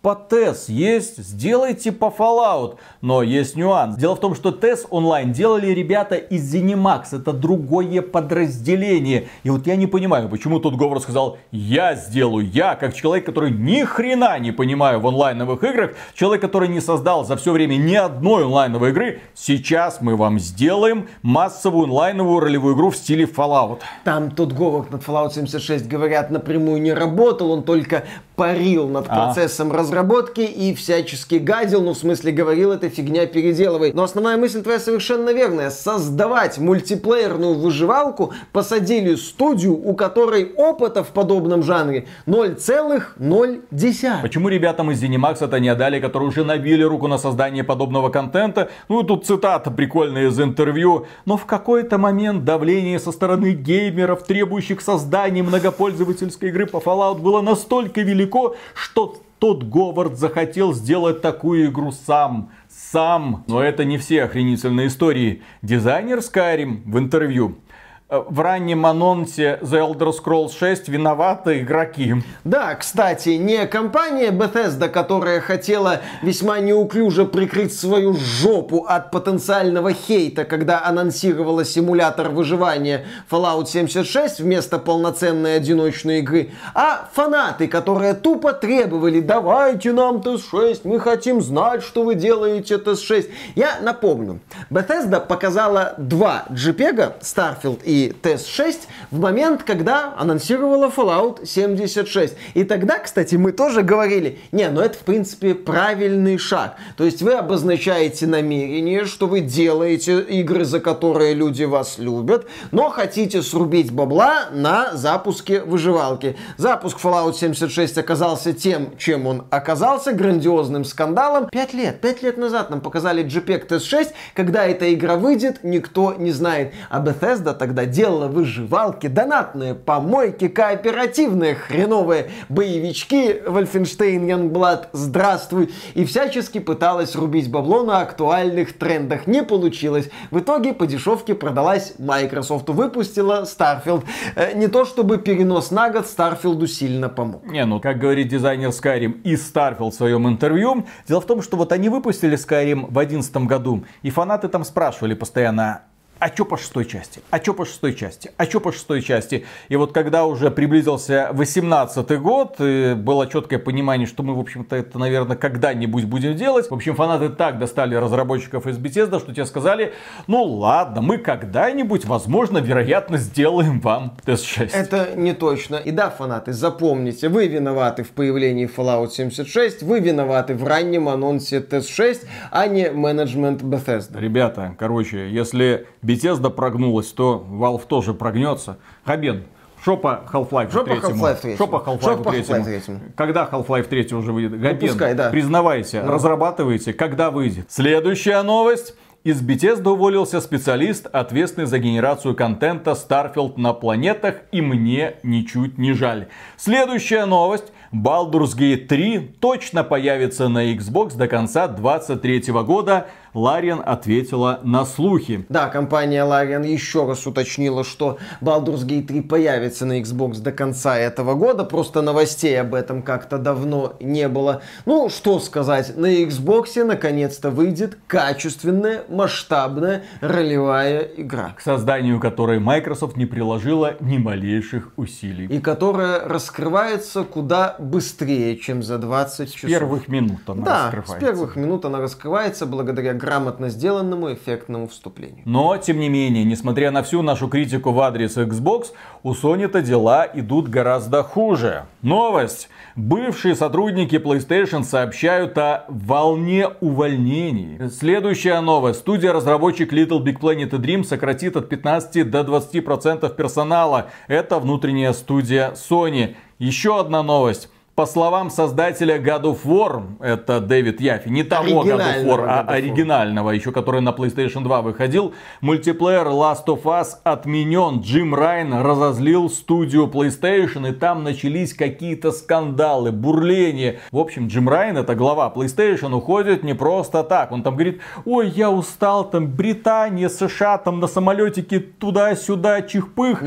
[0.06, 2.78] по TES есть, сделайте по Fallout.
[3.02, 3.96] Но есть нюанс.
[3.96, 7.06] Дело в том, что TES онлайн делали ребята из ZeniMax.
[7.14, 9.30] Это другое подразделение.
[9.42, 12.48] И вот я не понимаю, почему тут Говор сказал, я сделаю.
[12.48, 17.26] Я, как человек, который ни хрена не понимаю в онлайновых играх, человек, который не создал
[17.26, 22.92] за все время ни одной онлайновой игры, сейчас мы вам сделаем массовую онлайновую ролевую игру
[22.92, 23.80] в стиле Fallout.
[24.04, 28.04] Там тот Говор над Fallout 76, говорят, напрямую не работал, он только
[28.36, 29.16] парил над а.
[29.16, 29.74] процессом а.
[29.96, 33.94] Разработки и всячески гадил, ну в смысле говорил, это фигня переделывай.
[33.94, 35.70] Но основная мысль твоя совершенно верная.
[35.70, 44.22] Создавать мультиплеерную выживалку посадили студию, у которой опыта в подобном жанре 0,0.
[44.22, 48.70] Почему ребятам из ZeniMax это не отдали, которые уже набили руку на создание подобного контента?
[48.90, 51.06] Ну тут цитата прикольная из интервью.
[51.26, 57.42] Но в какой-то момент давление со стороны геймеров, требующих создания многопользовательской игры по Fallout было
[57.42, 62.52] настолько велико, что тот Говард захотел сделать такую игру сам.
[62.70, 63.44] Сам.
[63.48, 65.42] Но это не все охренительные истории.
[65.62, 67.58] Дизайнер Skyrim в интервью
[68.08, 72.14] в раннем анонсе The Elder Scrolls 6 виноваты игроки.
[72.44, 80.46] Да, кстати, не компания Bethesda, которая хотела весьма неуклюже прикрыть свою жопу от потенциального хейта,
[80.46, 89.20] когда анонсировала симулятор выживания Fallout 76 вместо полноценной одиночной игры, а фанаты, которые тупо требовали
[89.20, 93.32] «давайте нам TS6, мы хотим знать, что вы делаете TS6».
[93.56, 98.76] Я напомню, Bethesda показала два JPEG, Starfield и и TS6
[99.12, 102.36] в момент, когда анонсировала Fallout 76.
[102.54, 106.76] И тогда, кстати, мы тоже говорили, не, ну это в принципе правильный шаг.
[106.98, 112.90] То есть вы обозначаете намерение, что вы делаете игры, за которые люди вас любят, но
[112.90, 116.36] хотите срубить бабла на запуске выживалки.
[116.58, 121.48] Запуск Fallout 76 оказался тем, чем он оказался, грандиозным скандалом.
[121.50, 126.32] Пять лет, пять лет назад нам показали JPEG TS6, когда эта игра выйдет, никто не
[126.32, 126.74] знает.
[126.90, 136.60] А Bethesda тогда делала выживалки, донатные помойки, кооперативные хреновые боевички, Wolfenstein Youngblood, здравствуй, и всячески
[136.60, 139.28] пыталась рубить бабло на актуальных трендах.
[139.28, 140.10] Не получилось.
[140.32, 144.04] В итоге по дешевке продалась Microsoft, выпустила Starfield.
[144.36, 147.46] Э, не то чтобы перенос на год Starfield сильно помог.
[147.46, 151.58] Не, ну как говорит дизайнер Skyrim и Starfield в своем интервью, дело в том, что
[151.58, 155.84] вот они выпустили Skyrim в 2011 году, и фанаты там спрашивали постоянно,
[156.20, 157.22] а что по шестой части?
[157.30, 158.32] А что по шестой части?
[158.38, 159.46] А что по шестой части?
[159.70, 164.98] И вот когда уже приблизился 18 год, было четкое понимание, что мы, в общем-то, это,
[164.98, 166.70] наверное, когда-нибудь будем делать.
[166.70, 169.94] В общем, фанаты так достали разработчиков из Bethesda, что те сказали,
[170.28, 174.72] ну ладно, мы когда-нибудь, возможно, вероятно, сделаем вам TS6.
[174.74, 175.76] Это не точно.
[175.76, 181.60] И да, фанаты, запомните, вы виноваты в появлении Fallout 76, вы виноваты в раннем анонсе
[181.60, 184.20] TS6, а не менеджмент Bethesda.
[184.20, 188.78] Ребята, короче, если Bethesda прогнулась, то Valve тоже прогнется.
[189.06, 189.46] Хабен,
[189.82, 191.56] что по Half-Life Что по Half-Life 3?
[191.56, 192.98] Что по Half-Life 3?
[193.16, 194.60] Когда Half-Life 3 уже выйдет?
[194.60, 195.30] Габен, Выпускай, да.
[195.30, 196.12] признавайся, ну.
[196.12, 197.66] разрабатывайте, когда выйдет.
[197.70, 198.96] Следующая новость.
[199.24, 205.94] Из Bethesda уволился специалист, ответственный за генерацию контента Starfield на планетах, и мне ничуть не
[205.94, 206.28] жаль.
[206.58, 207.72] Следующая новость.
[207.92, 215.46] Baldur's Gate 3 точно появится на Xbox до конца 2023 года Лариан ответила на слухи.
[215.50, 220.98] Да, компания Лариан еще раз уточнила, что Baldur's Gate 3 появится на Xbox до конца
[220.98, 221.66] этого года.
[221.66, 224.62] Просто новостей об этом как-то давно не было.
[224.86, 231.54] Ну, что сказать, на Xbox наконец-то выйдет качественная, масштабная ролевая игра.
[231.58, 235.48] К созданию которой Microsoft не приложила ни малейших усилий.
[235.48, 239.70] И которая раскрывается куда быстрее, чем за 20 часов.
[239.70, 241.16] С первых минут она да, раскрывается.
[241.16, 245.42] с первых минут она раскрывается благодаря грамотно сделанному эффектному вступлению.
[245.46, 248.88] Но, тем не менее, несмотря на всю нашу критику в адрес Xbox,
[249.24, 251.86] у Sony-то дела идут гораздо хуже.
[252.02, 252.70] Новость.
[252.96, 257.90] Бывшие сотрудники PlayStation сообщают о волне увольнений.
[257.90, 259.00] Следующая новость.
[259.00, 264.12] Студия-разработчик Little Big Planet и Dream сократит от 15 до 20% персонала.
[264.28, 266.36] Это внутренняя студия Sony.
[266.60, 267.70] Еще одна новость.
[267.96, 272.60] По словам создателя God of War, это Дэвид Яфи, не того God of War, а
[272.68, 278.02] оригинального, еще который на PlayStation 2 выходил, мультиплеер Last of Us отменен.
[278.02, 284.00] Джим Райан разозлил студию PlayStation, и там начались какие-то скандалы, бурления.
[284.12, 287.54] В общем, Джим Райан, это глава PlayStation, уходит не просто так.
[287.54, 293.42] Он там говорит, ой, я устал, там Британия, США, там на самолетике туда-сюда, чихпых.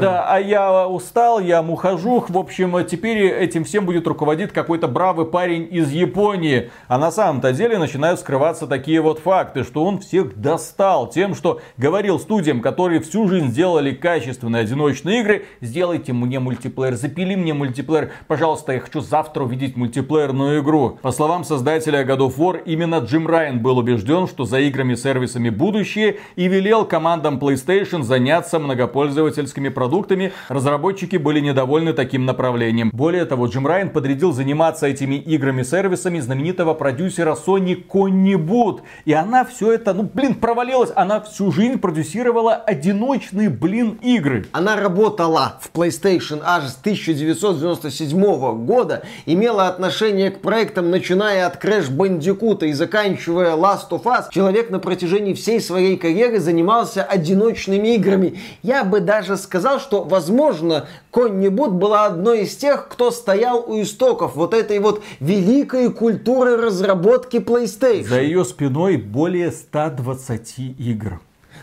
[0.00, 2.24] Да, а я устал, я ухожу.
[2.28, 6.70] В общем, теперь этим всем будет руководить какой-то бравый парень из Японии.
[6.88, 11.62] А на самом-то деле начинают скрываться такие вот факты, что он всех достал тем, что
[11.78, 18.10] говорил студиям, которые всю жизнь сделали качественные одиночные игры, сделайте мне мультиплеер, запили мне мультиплеер,
[18.26, 20.98] пожалуйста, я хочу завтра увидеть мультиплеерную игру.
[21.00, 26.18] По словам создателя God of War, именно Джим Райан был убежден, что за играми-сервисами будущее
[26.36, 30.34] и велел командам PlayStation заняться многопользовательскими продуктами.
[30.50, 32.90] Разработчики были недовольны таким направлением.
[32.92, 38.82] Более того, Джим Райан Райан подрядил заниматься этими играми-сервисами знаменитого продюсера Sony Конни Бут.
[39.04, 40.90] И она все это, ну блин, провалилась.
[40.96, 44.46] Она всю жизнь продюсировала одиночные, блин, игры.
[44.50, 51.88] Она работала в PlayStation аж с 1997 года, имела отношение к проектам, начиная от Crash
[51.88, 54.24] Bandicoot и заканчивая Last of Us.
[54.32, 58.40] Человек на протяжении всей своей карьеры занимался одиночными играми.
[58.64, 63.80] Я бы даже сказал, что, возможно, Конни Бут была одной из тех, кто стоял у
[63.80, 68.04] истоков вот этой вот великой культуры разработки PlayStation.
[68.04, 71.20] За ее спиной более 120 игр.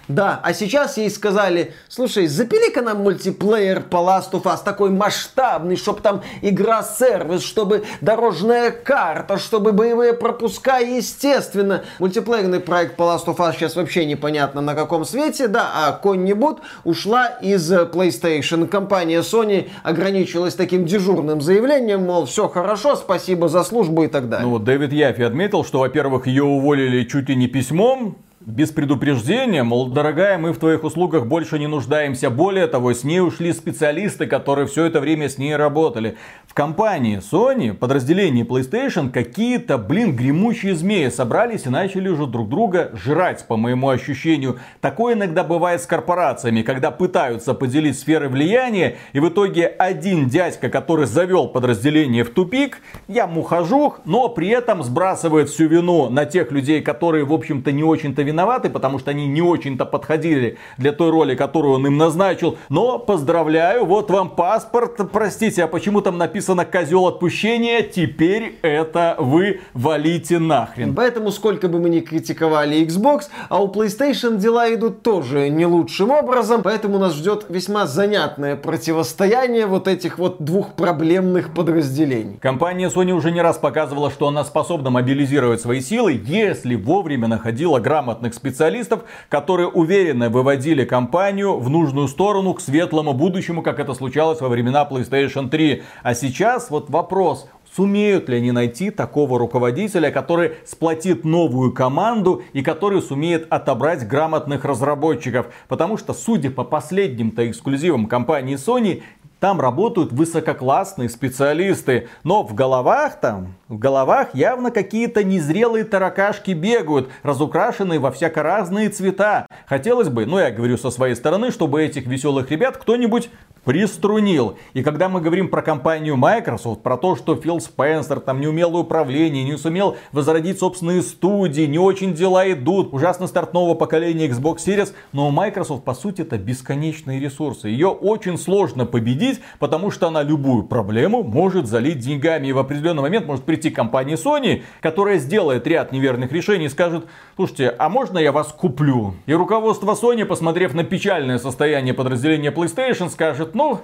[0.08, 5.76] Да, а сейчас ей сказали, слушай, запили-ка нам мультиплеер по Last of Us такой масштабный,
[5.76, 11.84] чтобы там игра-сервис, чтобы дорожная карта, чтобы боевые пропуска, естественно.
[12.00, 16.34] Мультиплеерный проект по Last of Us сейчас вообще непонятно на каком свете, да, а Конни
[16.34, 18.68] Бут ушла из PlayStation.
[18.68, 24.46] Компания Sony ограничилась таким дежурным заявлением, мол, все хорошо, спасибо за службу и так далее.
[24.46, 29.64] Ну вот Дэвид Яфи отметил, что, во-первых, ее уволили чуть ли не письмом, без предупреждения,
[29.64, 32.30] мол, дорогая, мы в твоих услугах больше не нуждаемся.
[32.30, 36.16] Более того, с ней ушли специалисты, которые все это время с ней работали.
[36.46, 42.92] В компании Sony, подразделении PlayStation, какие-то, блин, гремучие змеи собрались и начали уже друг друга
[42.94, 44.60] жрать, по моему ощущению.
[44.80, 50.70] Такое иногда бывает с корпорациями, когда пытаются поделить сферы влияния, и в итоге один дядька,
[50.70, 52.78] который завел подразделение в тупик,
[53.08, 57.84] я мухожух, но при этом сбрасывает всю вину на тех людей, которые, в общем-то, не
[57.84, 61.98] очень-то виноваты виноваты, потому что они не очень-то подходили для той роли, которую он им
[61.98, 62.58] назначил.
[62.68, 65.00] Но поздравляю, вот вам паспорт.
[65.12, 67.82] Простите, а почему там написано козел отпущения?
[67.82, 70.94] Теперь это вы валите нахрен.
[70.94, 76.12] Поэтому сколько бы мы ни критиковали Xbox, а у PlayStation дела идут тоже не лучшим
[76.12, 76.62] образом.
[76.62, 82.38] Поэтому нас ждет весьма занятное противостояние вот этих вот двух проблемных подразделений.
[82.42, 87.80] Компания Sony уже не раз показывала, что она способна мобилизировать свои силы, если вовремя находила
[87.80, 93.94] грамотных грамотных специалистов, которые уверенно выводили компанию в нужную сторону к светлому будущему, как это
[93.94, 95.84] случалось во времена PlayStation 3.
[96.04, 102.62] А сейчас вот вопрос, Сумеют ли они найти такого руководителя, который сплотит новую команду и
[102.62, 105.48] который сумеет отобрать грамотных разработчиков?
[105.68, 109.02] Потому что, судя по последним-то эксклюзивам компании Sony,
[109.46, 117.10] там работают высококлассные специалисты, но в головах там, в головах явно какие-то незрелые таракашки бегают,
[117.22, 119.46] разукрашенные во всяко разные цвета.
[119.68, 123.30] Хотелось бы, ну я говорю со своей стороны, чтобы этих веселых ребят кто-нибудь
[123.66, 124.58] приструнил.
[124.74, 128.78] И когда мы говорим про компанию Microsoft, про то, что Фил Спенсер там не умел
[128.78, 134.58] управление, не сумел возродить собственные студии, не очень дела идут, ужасный старт нового поколения Xbox
[134.58, 137.68] Series, но у Microsoft по сути это бесконечные ресурсы.
[137.68, 142.48] Ее очень сложно победить, купить, потому что она любую проблему может залить деньгами.
[142.48, 147.06] И в определенный момент может прийти компания Sony, которая сделает ряд неверных решений и скажет,
[147.36, 149.16] слушайте, а можно я вас куплю?
[149.26, 153.82] И руководство Sony, посмотрев на печальное состояние подразделения PlayStation, скажет, ну,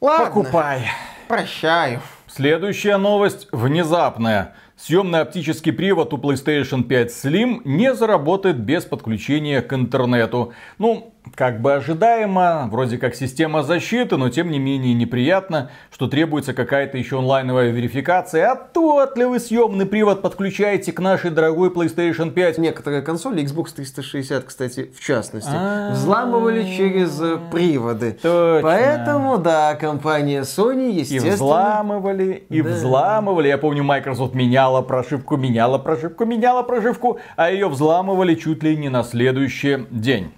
[0.00, 0.82] Ладно, покупай.
[1.28, 2.00] Прощаю.
[2.26, 4.54] Следующая новость внезапная.
[4.76, 10.52] Съемный оптический привод у PlayStation 5 Slim не заработает без подключения к интернету.
[10.78, 16.52] Ну, как бы ожидаемо, вроде как система защиты, но тем не менее неприятно, что требуется
[16.54, 18.52] какая-то еще онлайновая верификация.
[18.52, 22.58] А тот ли вы съемный привод подключаете к нашей дорогой PlayStation 5?
[22.58, 25.50] Некоторые консоли, Xbox 360, кстати, в частности,
[25.92, 28.12] взламывали через э, приводы.
[28.12, 28.60] Точно.
[28.62, 31.32] Поэтому, да, компания Sony, естественно...
[31.32, 32.68] И взламывали, и да.
[32.70, 33.48] взламывали.
[33.48, 38.88] Я помню, Microsoft меняла прошивку, меняла прошивку, меняла прошивку, а ее взламывали чуть ли не
[38.88, 40.30] на следующий день.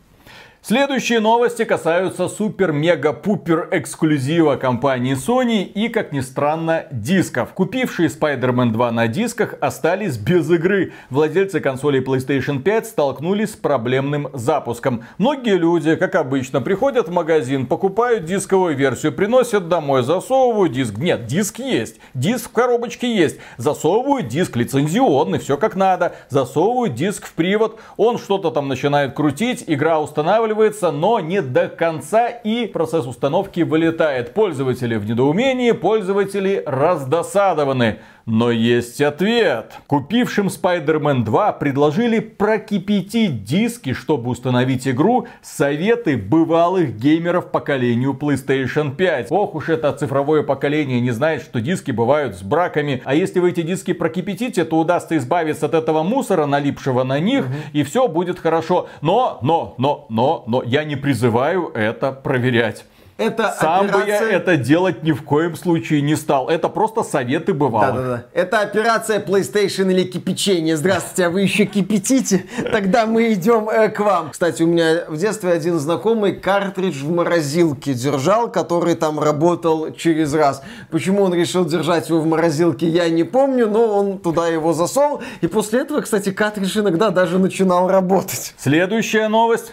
[0.69, 7.51] Следующие новости касаются супер-мега-пупер эксклюзива компании Sony и, как ни странно, дисков.
[7.53, 10.93] Купившие Spider-Man 2 на дисках остались без игры.
[11.09, 15.05] Владельцы консолей PlayStation 5 столкнулись с проблемным запуском.
[15.19, 20.99] Многие люди, как обычно, приходят в магазин, покупают дисковую версию, приносят домой, засовывают диск.
[20.99, 22.01] Нет, диск есть.
[22.13, 23.39] Диск в коробочке есть.
[23.57, 26.17] Засовывают диск лицензионный, все как надо.
[26.29, 31.69] Засовывают диск в привод, он что-то там начинает крутить, игра устанавливается устанавливается, но не до
[31.69, 34.33] конца и процесс установки вылетает.
[34.33, 38.01] Пользователи в недоумении, пользователи раздосадованы.
[38.27, 39.75] Но есть ответ.
[39.87, 49.29] Купившим Spider-Man 2 предложили прокипятить диски, чтобы установить игру советы бывалых геймеров поколению PlayStation 5.
[49.31, 53.01] Ох уж это цифровое поколение не знает, что диски бывают с браками.
[53.05, 57.45] А если вы эти диски прокипятите, то удастся избавиться от этого мусора, налипшего на них,
[57.45, 57.55] угу.
[57.75, 58.89] и все будет хорошо.
[59.03, 62.87] Но, но, но, но, но я не призываю это проверять.
[63.19, 64.05] Это Сам операция...
[64.05, 66.51] бы я это делать ни в коем случае не стал.
[66.51, 67.93] Это просто советы бывало.
[67.93, 68.25] Да-да-да.
[68.35, 70.77] Это операция PlayStation или кипячение.
[70.77, 72.45] Здравствуйте, а вы еще кипятите?
[72.71, 74.31] Тогда мы идем э, к вам.
[74.31, 80.35] Кстати, у меня в детстве один знакомый картридж в морозилке держал, который там работал через
[80.35, 80.63] раз.
[80.91, 85.23] Почему он решил держать его в морозилке, я не помню, но он туда его засол.
[85.41, 88.55] И после этого, кстати, картридж иногда даже начинал работать.
[88.59, 89.73] Следующая новость.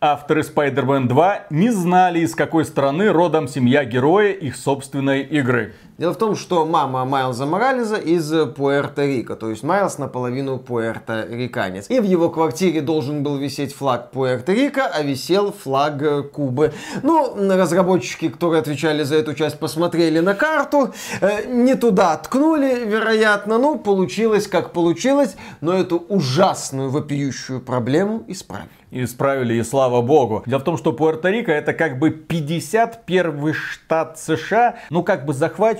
[0.00, 5.74] Авторы Spider-Man 2 не знали, из какой страны родом семья героя их собственной игры.
[5.98, 11.86] Дело в том, что мама Майлза Морализа из Пуэрто-Рико, то есть Майлз наполовину пуэрто-риканец.
[11.88, 16.72] И в его квартире должен был висеть флаг Пуэрто-Рико, а висел флаг Кубы.
[17.02, 23.58] Ну, разработчики, которые отвечали за эту часть, посмотрели на карту, э, не туда ткнули, вероятно,
[23.58, 30.42] ну, получилось как получилось, но эту ужасную вопиющую проблему исправили исправили, и слава богу.
[30.46, 35.32] Дело в том, что Пуэрто-Рико это как бы 51 штат США, ну как бы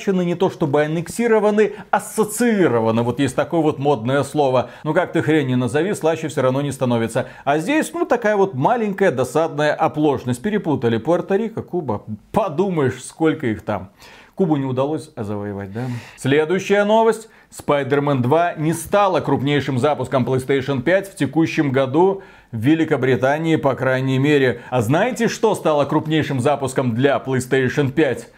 [0.09, 3.03] захвачены, не то чтобы аннексированы, ассоциированы.
[3.03, 4.71] Вот есть такое вот модное слово.
[4.85, 7.27] Ну как ты хрень не назови, слаще все равно не становится.
[7.45, 10.43] А здесь, ну такая вот маленькая досадная оплошность.
[10.43, 12.03] Перепутали Пуэрто-Рико, Куба.
[12.33, 13.91] Подумаешь, сколько их там.
[14.35, 15.87] Кубу не удалось завоевать, да?
[16.17, 17.29] Следующая новость.
[17.51, 24.19] Spider-Man 2 не стала крупнейшим запуском PlayStation 5 в текущем году в Великобритании, по крайней
[24.19, 24.61] мере.
[24.71, 28.29] А знаете, что стало крупнейшим запуском для PlayStation 5?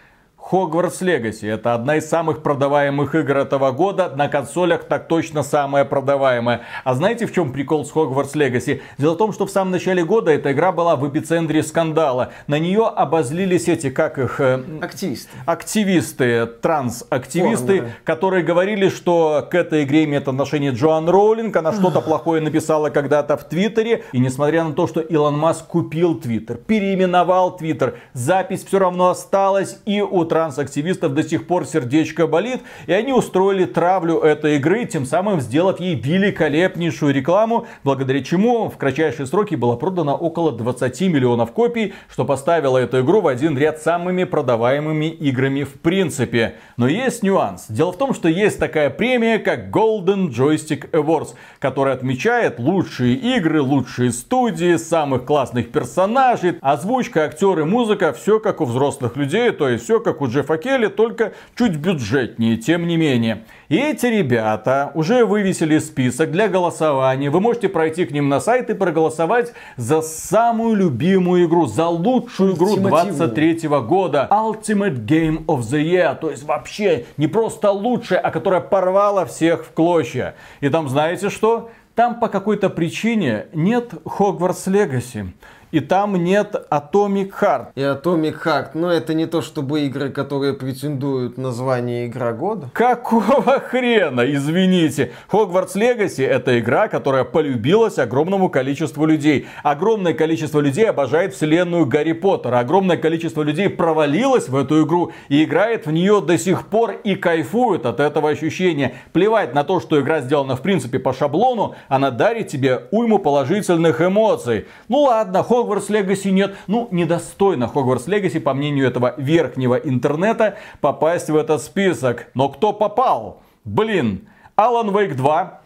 [0.50, 1.48] Hogwarts Legacy.
[1.48, 4.12] Это одна из самых продаваемых игр этого года.
[4.16, 6.62] На консолях так точно самая продаваемая.
[6.84, 8.80] А знаете, в чем прикол с Hogwarts Legacy?
[8.98, 12.32] Дело в том, что в самом начале года эта игра была в эпицентре скандала.
[12.46, 14.40] На нее обозлились эти, как их...
[14.40, 15.30] Э, активисты.
[15.46, 17.92] Активисты, транс-активисты, Формы.
[18.04, 21.54] которые говорили, что к этой игре имеет отношение Джоан Роулинг.
[21.56, 24.04] Она что-то плохое написала когда-то в Твиттере.
[24.12, 29.78] И несмотря на то, что Илон Маск купил Твиттер, переименовал Твиттер, запись все равно осталась
[29.84, 35.04] и у транс-активистов до сих пор сердечко болит, и они устроили травлю этой игры, тем
[35.04, 41.52] самым сделав ей великолепнейшую рекламу, благодаря чему в кратчайшие сроки было продано около 20 миллионов
[41.52, 46.54] копий, что поставило эту игру в один ряд самыми продаваемыми играми в принципе.
[46.76, 47.66] Но есть нюанс.
[47.68, 53.60] Дело в том, что есть такая премия, как Golden Joystick Awards, которая отмечает лучшие игры,
[53.60, 59.84] лучшие студии, самых классных персонажей, озвучка, актеры, музыка, все как у взрослых людей, то есть
[59.84, 63.44] все как у Джеффа Келли, только чуть бюджетнее, тем не менее.
[63.68, 67.30] И эти ребята уже вывесили список для голосования.
[67.30, 72.54] Вы можете пройти к ним на сайт и проголосовать за самую любимую игру, за лучшую
[72.54, 74.28] игру 23 года.
[74.30, 76.18] Ultimate Game of the Year.
[76.18, 80.34] То есть вообще не просто лучшая, а которая порвала всех в клочья.
[80.60, 81.70] И там знаете что?
[81.94, 85.32] Там по какой-то причине нет Хогвартс Легаси.
[85.70, 87.66] И там нет Atomic Heart.
[87.74, 92.68] И Atomic Heart, но это не то чтобы игры, которые претендуют на звание игра года.
[92.72, 95.12] Какого хрена, извините?
[95.30, 99.46] Hogwarts Legacy это игра, которая полюбилась огромному количеству людей.
[99.62, 102.58] Огромное количество людей обожает вселенную Гарри Поттера.
[102.58, 107.14] Огромное количество людей провалилось в эту игру и играет в нее до сих пор и
[107.14, 108.94] кайфует от этого ощущения.
[109.12, 114.00] Плевать на то, что игра сделана в принципе по шаблону, она дарит тебе уйму положительных
[114.00, 114.66] эмоций.
[114.88, 116.56] Ну ладно, Hogwarts Legacy нет.
[116.66, 122.28] Ну, недостойно Hogwarts Legacy, по мнению этого верхнего интернета, попасть в этот список.
[122.34, 123.42] Но кто попал?
[123.64, 125.60] Блин, Alan Wake 2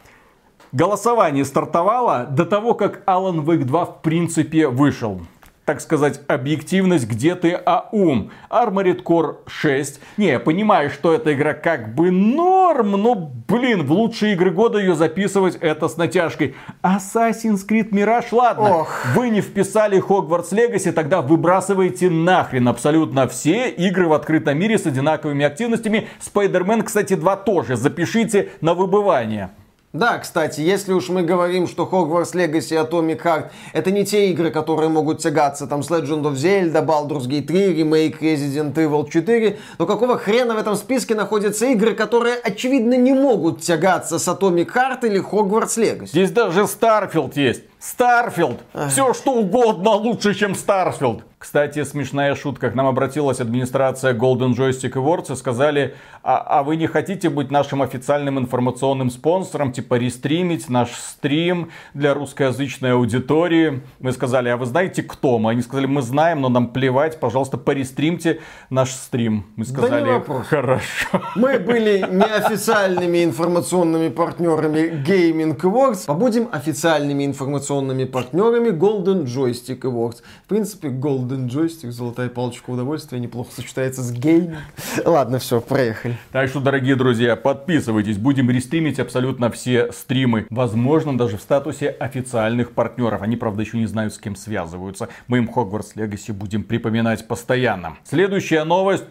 [0.75, 5.21] Голосование стартовало до того, как Alan Wake 2 в принципе вышел
[5.65, 8.31] так сказать, объективность, где ты аум.
[8.51, 10.01] Armored Core 6.
[10.17, 13.15] Не, я понимаю, что эта игра как бы норм, но,
[13.49, 16.55] блин, в лучшие игры года ее записывать это с натяжкой.
[16.83, 19.07] Assassin's Creed Mirage, ладно, Ох.
[19.15, 24.87] вы не вписали Hogwarts Legacy, тогда выбрасывайте нахрен абсолютно все игры в открытом мире с
[24.87, 26.09] одинаковыми активностями.
[26.21, 29.51] Spider-Man, кстати, 2 тоже запишите на выбывание.
[29.95, 34.51] Да, кстати, если уж мы говорим, что Hogwarts Legacy Atomic Heart это не те игры,
[34.51, 39.57] которые могут тягаться там с Legend of Zelda, Baldur's Gate 3, ремейк Resident Evil 4,
[39.79, 44.75] то какого хрена в этом списке находятся игры, которые очевидно не могут тягаться с Atomic
[44.75, 46.07] Heart или Hogwarts Legacy?
[46.07, 47.63] Здесь даже Starfield есть.
[47.85, 48.65] Starfield.
[48.89, 51.25] Все что угодно лучше, чем Starfield.
[51.45, 52.71] Кстати, смешная шутка.
[52.71, 57.51] К нам обратилась администрация Golden Joystick Awards и сказали, а, а вы не хотите быть
[57.51, 63.83] нашим официальным информационным спонсором, типа рестримить наш стрим для русскоязычной аудитории?
[64.01, 65.51] Мы сказали, а вы знаете, кто мы?
[65.51, 69.45] Они сказали, мы знаем, но нам плевать, пожалуйста, порестримте наш стрим.
[69.57, 71.21] Мы сказали, да хорошо.
[71.35, 77.74] Мы были неофициальными информационными партнерами Gaming Awards, побудем официальными информационными
[78.07, 80.23] партнерами Golden Joystick Awards.
[80.45, 84.59] В принципе, Golden Joystick, золотая палочка удовольствия, неплохо сочетается с гейминг.
[85.05, 86.19] Ладно, все, проехали.
[86.33, 90.47] Так что, дорогие друзья, подписывайтесь, будем рестримить абсолютно все стримы.
[90.51, 93.23] Возможно, даже в статусе официальных партнеров.
[93.23, 95.09] Они, правда, еще не знают, с кем связываются.
[95.27, 97.97] Мы им Hogwarts Legacy будем припоминать постоянно.
[98.05, 99.05] Следующая новость.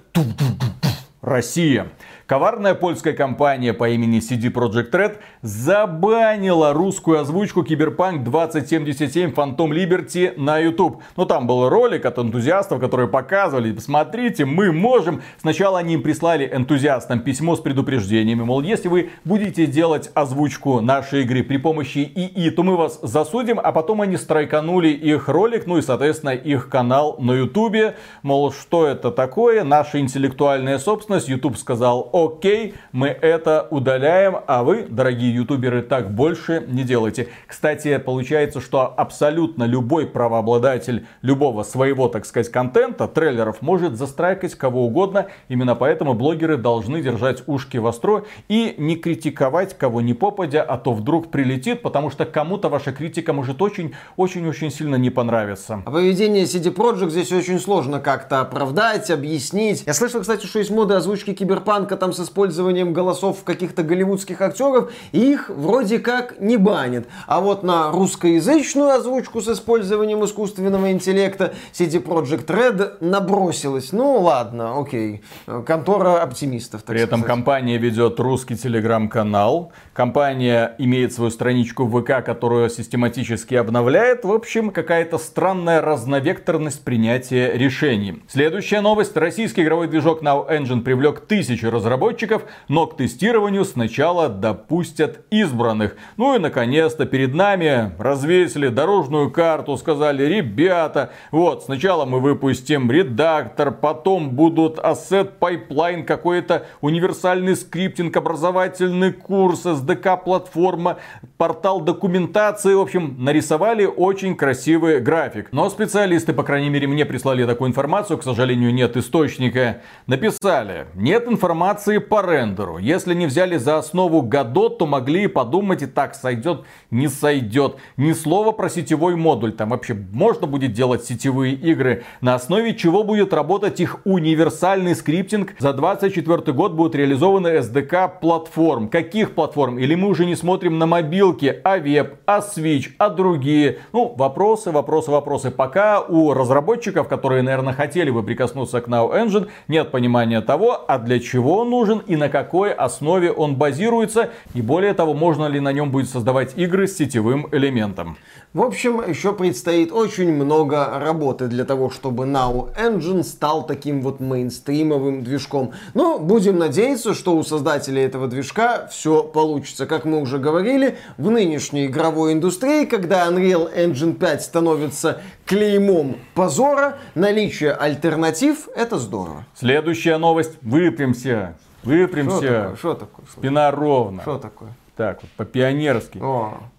[1.22, 1.88] Россия.
[2.34, 10.34] Коварная польская компания по имени CD Projekt Red забанила русскую озвучку Киберпанк 2077 Phantom Liberty
[10.36, 11.04] на YouTube.
[11.16, 15.22] Ну там был ролик от энтузиастов, которые показывали, посмотрите, мы можем.
[15.40, 21.22] Сначала они им прислали энтузиастам письмо с предупреждениями, мол, если вы будете делать озвучку нашей
[21.22, 25.78] игры при помощи ИИ, то мы вас засудим, а потом они страйканули их ролик, ну
[25.78, 27.94] и, соответственно, их канал на YouTube.
[28.24, 29.64] Мол, что это такое?
[29.64, 31.30] Наша интеллектуальная собственность.
[31.30, 37.28] YouTube сказал, окей, мы это удаляем, а вы, дорогие ютуберы, так больше не делайте.
[37.48, 44.86] Кстати, получается, что абсолютно любой правообладатель любого своего, так сказать, контента, трейлеров, может застрайкать кого
[44.86, 45.28] угодно.
[45.50, 50.94] Именно поэтому блогеры должны держать ушки востро и не критиковать кого ни попадя, а то
[50.94, 55.84] вдруг прилетит, потому что кому-то ваша критика может очень-очень-очень сильно не понравиться.
[55.86, 59.84] А поведение CD Projekt здесь очень сложно как-то оправдать, объяснить.
[59.86, 64.92] Я слышал, кстати, что есть моды озвучки Киберпанка там с использованием голосов каких-то голливудских актеров,
[65.14, 67.08] их вроде как не банят.
[67.28, 73.94] А вот на русскоязычную озвучку с использованием искусственного интеллекта CD Project Red набросилась.
[73.94, 75.24] Ну ладно, окей.
[75.66, 76.84] Контора оптимистов.
[76.84, 79.72] При этом компания ведет русский телеграм-канал.
[79.94, 84.26] Компания имеет свою страничку ВК, которую систематически обновляет.
[84.26, 88.24] В общем, какая-то странная разновекторность принятия решений.
[88.28, 89.16] Следующая новость.
[89.16, 95.96] Российский игровой движок Now Engine привлек тысячи разработчиков, но к тестированию сначала допустят избранных.
[96.18, 103.70] Ну и наконец-то перед нами развесили дорожную карту, сказали, ребята, вот сначала мы выпустим редактор,
[103.70, 110.98] потом будут asset pipeline, какой-то универсальный скриптинг, образовательный курс, SDK платформа,
[111.38, 115.50] портал документации, в общем, нарисовали очень красивый график.
[115.52, 121.28] Но специалисты, по крайней мере, мне прислали такую информацию, к сожалению, нет источника, написали, нет
[121.28, 122.78] информации по рендеру.
[122.78, 127.78] Если не взяли за основу Godot, то могли подумать и так сойдет, не сойдет.
[127.98, 129.52] Ни слова про сетевой модуль.
[129.52, 135.56] Там вообще можно будет делать сетевые игры, на основе чего будет работать их универсальный скриптинг.
[135.60, 138.90] За 24 год будут реализованы SDK платформ.
[138.90, 139.73] Каких платформ?
[139.78, 143.80] Или мы уже не смотрим на мобилки, а веб, а Switch, а другие?
[143.92, 145.52] Ну, вопросы, вопросы, вопросы.
[145.52, 150.98] Пока у разработчиков, которые, наверное, хотели бы прикоснуться к Now Engine, нет понимания того, а
[151.00, 154.30] для чего нужен и на какой основе он базируется.
[154.54, 158.18] И более того, можно ли на нем будет создавать игры с сетевым элементом.
[158.54, 164.20] В общем, еще предстоит очень много работы для того, чтобы Now Engine стал таким вот
[164.20, 165.74] мейнстримовым движком.
[165.96, 169.88] Но будем надеяться, что у создателей этого движка все получится.
[169.88, 177.00] Как мы уже говорили, в нынешней игровой индустрии, когда Unreal Engine 5 становится клеймом позора,
[177.16, 179.46] наличие альтернатив– это здорово.
[179.56, 180.60] Следующая новость.
[180.62, 181.58] Выпрямся.
[181.82, 182.76] Выпрямся.
[182.78, 183.26] Что такое?
[183.36, 184.22] Спина ровно.
[184.22, 184.76] Что такое?
[184.96, 186.22] Так вот, по-пионерски.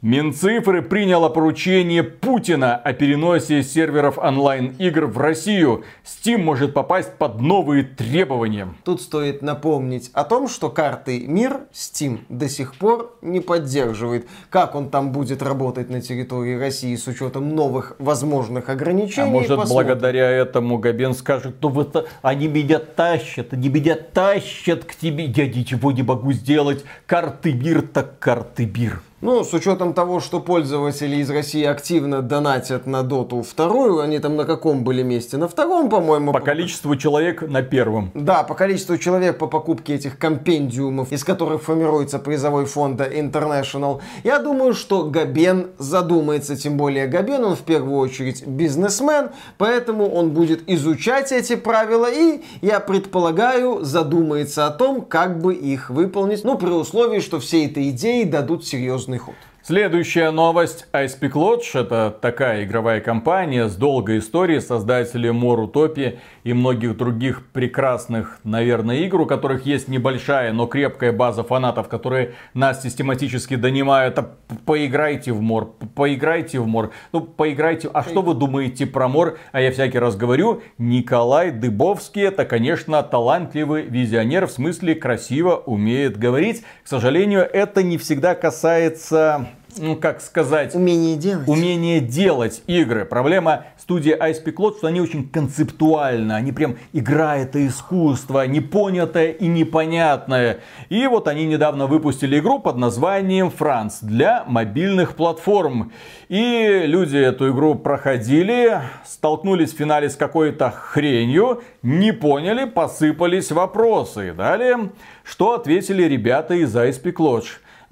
[0.00, 5.82] Минцифры приняло поручение Путина о переносе серверов онлайн-игр в Россию.
[6.04, 8.68] Steam может попасть под новые требования.
[8.84, 14.28] Тут стоит напомнить о том, что карты мир Steam до сих пор не поддерживает.
[14.48, 19.26] Как он там будет работать на территории России с учетом новых возможных ограничений?
[19.26, 19.88] А может, посмотрим.
[19.88, 25.48] благодаря этому Габен скажет, ну вот они меня тащат, они меня тащат к тебе, я
[25.48, 29.00] ничего не могу сделать, карты мир-то карты бир.
[29.24, 34.36] Ну, с учетом того, что пользователи из России активно донатят на доту вторую, они там
[34.36, 35.38] на каком были месте?
[35.38, 36.30] На втором, по-моему.
[36.30, 38.10] По количеству человек на первом.
[38.12, 44.02] Да, по количеству человек по покупке этих компендиумов, из которых формируется призовой фонд International.
[44.24, 50.32] Я думаю, что Габен задумается, тем более Габен, он в первую очередь бизнесмен, поэтому он
[50.32, 56.58] будет изучать эти правила и, я предполагаю, задумается о том, как бы их выполнить, ну,
[56.58, 59.34] при условии, что все эти идеи дадут серьезный серьезный ход.
[59.62, 60.86] Следующая новость.
[60.92, 65.30] Icepeak Lodge– это такая игровая компания с долгой историей, создатели
[65.64, 71.88] Utopia и многих других прекрасных, наверное, игр, у которых есть небольшая, но крепкая база фанатов,
[71.88, 74.18] которые нас систематически донимают.
[74.18, 74.36] А
[74.66, 76.92] поиграйте в Мор, поиграйте в Мор.
[77.12, 77.88] Ну, поиграйте.
[77.92, 79.38] А что вы думаете про Мор?
[79.52, 86.18] А я всякий раз говорю, Николай Дыбовский– это, конечно, талантливый визионер, в смысле красиво умеет
[86.18, 86.62] говорить.
[86.84, 89.48] К сожалению, это не всегда касается
[89.78, 90.74] ну, как сказать...
[90.74, 91.48] Умение делать.
[91.48, 93.04] Умение делать игры.
[93.04, 96.32] Проблема студии Ice Peak что они очень концептуальны.
[96.32, 100.60] Они прям игра это искусство, непонятое и непонятное.
[100.88, 105.92] И вот они недавно выпустили игру под названием Франц для мобильных платформ.
[106.28, 114.32] И люди эту игру проходили, столкнулись в финале с какой-то хренью, не поняли, посыпались вопросы.
[114.32, 114.90] Далее,
[115.24, 117.16] что ответили ребята из Ice Peak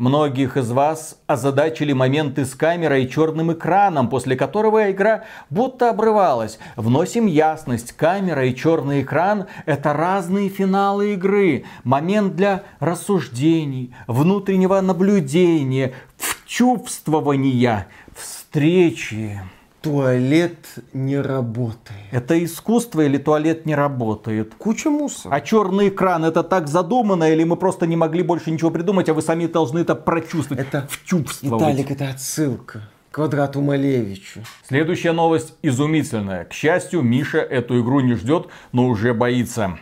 [0.03, 6.59] Многих из вас озадачили моменты с камерой и черным экраном, после которого игра будто обрывалась.
[6.75, 11.67] Вносим ясность, камера и черный экран– это разные финалы игры.
[11.85, 19.41] Момент для рассуждений, внутреннего наблюдения, вчувствования, встречи
[19.83, 20.57] туалет
[20.93, 22.01] не работает.
[22.11, 24.55] Это искусство или туалет не работает?
[24.55, 25.35] Куча мусора.
[25.35, 29.15] А черный экран это так задумано или мы просто не могли больше ничего придумать, а
[29.15, 31.61] вы сами должны это прочувствовать, это вчувствовать.
[31.63, 32.89] Виталик, это отсылка.
[33.11, 34.41] Квадрату Малевичу.
[34.67, 36.47] Следующая новость изумительная.
[36.47, 39.79] К счастью, Миша эту игру не ждет, но уже боится.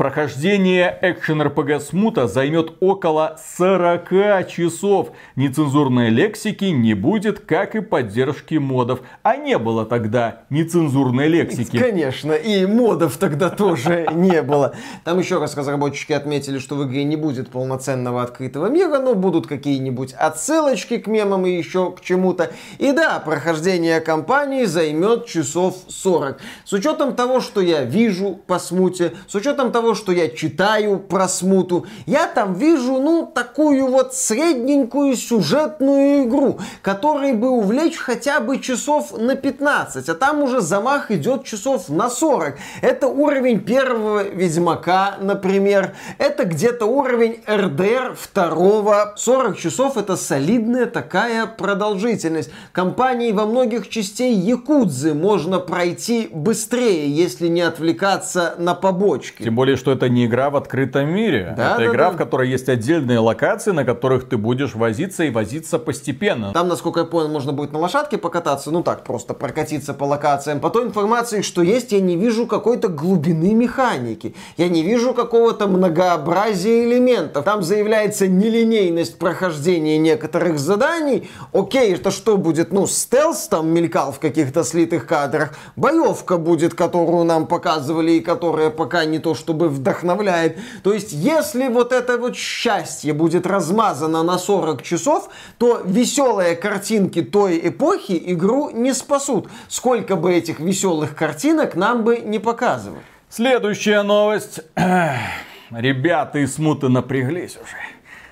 [0.00, 5.10] Прохождение экшен РПГ Смута займет около 40 часов.
[5.36, 9.00] Нецензурной лексики не будет, как и поддержки модов.
[9.22, 11.76] А не было тогда нецензурной лексики.
[11.76, 14.74] Конечно, и модов тогда тоже не было.
[15.04, 19.46] Там еще раз разработчики отметили, что в игре не будет полноценного открытого мира, но будут
[19.46, 22.52] какие-нибудь отсылочки к мемам и еще к чему-то.
[22.78, 26.38] И да, прохождение кампании займет часов 40.
[26.64, 31.28] С учетом того, что я вижу по смуте, с учетом того, что я читаю про
[31.28, 38.58] смуту, я там вижу, ну, такую вот средненькую сюжетную игру, которой бы увлечь хотя бы
[38.58, 42.56] часов на 15, а там уже замах идет часов на 40.
[42.82, 45.94] Это уровень первого Ведьмака, например.
[46.18, 49.14] Это где-то уровень РДР второго.
[49.16, 52.50] 40 часов это солидная такая продолжительность.
[52.72, 59.42] Компании во многих частей Якудзы можно пройти быстрее, если не отвлекаться на побочки.
[59.42, 61.54] Тем более, что это не игра в открытом мире.
[61.56, 62.10] Да, это да, игра, да.
[62.12, 66.52] в которой есть отдельные локации, на которых ты будешь возиться и возиться постепенно.
[66.52, 70.60] Там, насколько я понял, можно будет на лошадке покататься, ну так, просто прокатиться по локациям.
[70.60, 74.34] По той информации, что есть, я не вижу какой-то глубины механики.
[74.58, 77.44] Я не вижу какого-то многообразия элементов.
[77.44, 81.30] Там заявляется нелинейность прохождения некоторых заданий.
[81.52, 82.72] Окей, это что будет?
[82.72, 85.54] Ну, стелс там мелькал в каких-то слитых кадрах.
[85.76, 90.58] Боевка будет, которую нам показывали и которая пока не то чтобы вдохновляет.
[90.82, 97.22] То есть, если вот это вот счастье будет размазано на 40 часов, то веселые картинки
[97.22, 99.48] той эпохи игру не спасут.
[99.68, 103.02] Сколько бы этих веселых картинок нам бы не показывали.
[103.28, 104.60] Следующая новость.
[105.70, 107.76] ребята из смуты напряглись уже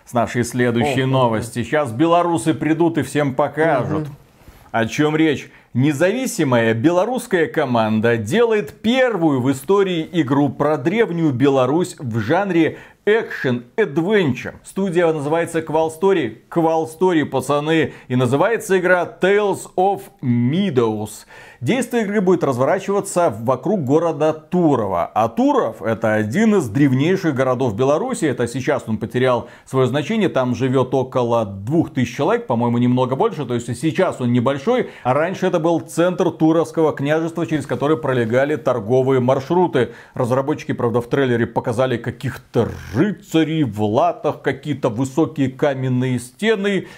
[0.05, 1.63] с нашей следующей О, новости.
[1.63, 4.09] Сейчас белорусы придут и всем покажут.
[4.09, 4.17] Угу.
[4.73, 5.51] О чем речь?
[5.79, 14.55] Независимая белорусская команда делает первую в истории игру про древнюю Беларусь в жанре Action Adventure.
[14.65, 16.39] Студия называется Qual Story.
[16.51, 17.95] Qual Story, пацаны.
[18.09, 21.25] И называется игра Tales of Meadows.
[21.61, 25.11] Действие игры будет разворачиваться вокруг города Турова.
[25.13, 28.27] А Туров это один из древнейших городов Беларуси.
[28.27, 30.29] Это сейчас он потерял свое значение.
[30.29, 33.45] Там живет около 2000 человек, по-моему, немного больше.
[33.45, 34.91] То есть сейчас он небольшой.
[35.03, 39.93] А раньше это был центр Туровского княжества, через который пролегали торговые маршруты.
[40.15, 42.69] Разработчики, правда, в трейлере показали каких-то
[42.99, 46.89] рыцарей в латах, какие-то высокие каменные стены.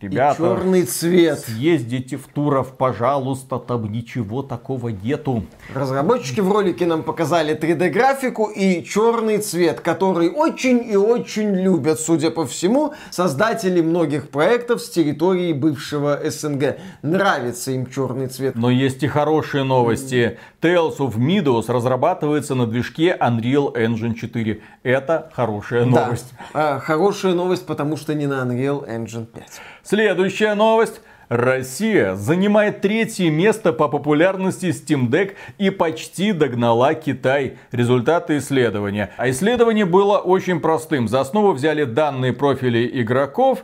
[0.00, 1.38] Ребята, и черный цвет.
[1.38, 5.44] Съездите в Туров, пожалуйста, там ничего такого нету.
[5.72, 12.30] Разработчики в ролике нам показали 3D-графику и черный цвет, который очень и очень любят, судя
[12.30, 16.76] по всему, создатели многих проектов с территории бывшего СНГ.
[17.02, 18.56] Нравится им черный цвет.
[18.56, 20.38] Но есть и хорошие новости.
[20.60, 24.60] Tales of Midos разрабатывается на движке Unreal Engine 4.
[24.82, 26.34] Это хорошая новость.
[26.52, 29.60] Да, хорошая новость, потому что не на Unreal Engine 5.
[29.84, 31.02] Следующая новость.
[31.28, 37.58] Россия занимает третье место по популярности Steam Deck и почти догнала Китай.
[37.70, 39.12] Результаты исследования.
[39.18, 41.06] А исследование было очень простым.
[41.06, 43.62] За основу взяли данные профилей игроков,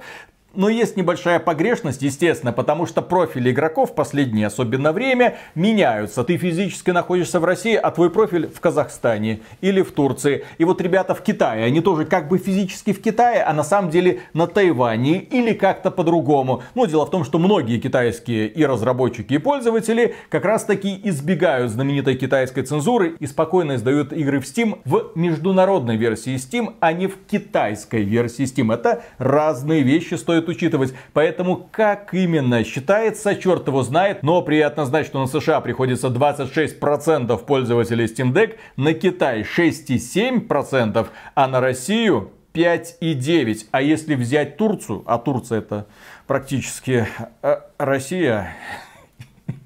[0.55, 6.25] но есть небольшая погрешность, естественно, потому что профили игроков в последнее особенно время меняются.
[6.25, 10.45] Ты физически находишься в России, а твой профиль в Казахстане или в Турции.
[10.59, 13.91] И вот ребята в Китае, они тоже как бы физически в Китае, а на самом
[13.91, 16.63] деле на Тайване или как-то по-другому.
[16.75, 21.71] Но дело в том, что многие китайские и разработчики, и пользователи как раз таки избегают
[21.71, 27.07] знаменитой китайской цензуры и спокойно издают игры в Steam в международной версии Steam, а не
[27.07, 28.73] в китайской версии Steam.
[28.75, 30.95] Это разные вещи, стоит стоит учитывать.
[31.13, 34.23] Поэтому как именно считается, черт его знает.
[34.23, 41.49] Но приятно знать, что на США приходится 26% пользователей Steam Deck, на Китай 6,7%, а
[41.49, 43.67] на Россию 5,9.
[43.71, 45.87] А если взять Турцию, а Турция это
[46.27, 47.07] практически
[47.43, 48.55] э, Россия,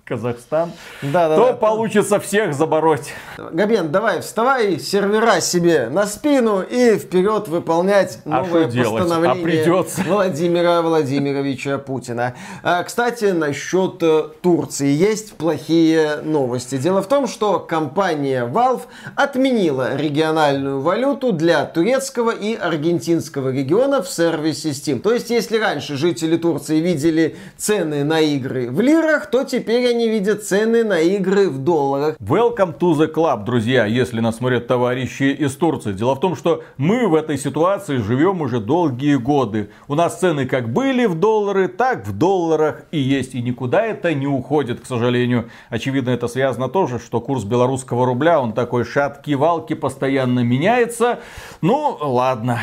[0.05, 3.15] Казахстан, да, да, то да, получится всех забороть.
[3.39, 9.43] Габен, давай вставай, сервера себе на спину и вперед выполнять а новое а постановление а
[9.43, 10.03] придется.
[10.07, 12.35] Владимира Владимировича Путина.
[12.63, 16.77] А, кстати, насчет э, Турции есть плохие новости.
[16.77, 18.83] Дело в том, что компания Valve
[19.17, 25.01] отменила региональную валюту для турецкого и аргентинского региона в сервисе Steam.
[25.01, 30.09] То есть, если раньше жители Турции видели цены на игры в лирах, то теперь они
[30.09, 32.17] видят цены на игры в долларах.
[32.19, 35.93] Welcome to the club, друзья, если нас смотрят товарищи из Турции.
[35.93, 39.71] Дело в том, что мы в этой ситуации живем уже долгие годы.
[39.87, 43.37] У нас цены как были в доллары, так в долларах и есть.
[43.37, 45.49] И никуда это не уходит, к сожалению.
[45.71, 51.21] Очевидно, это связано тоже, что курс белорусского рубля, он такой шатки-валки, постоянно меняется.
[51.61, 52.59] Ну, ладно.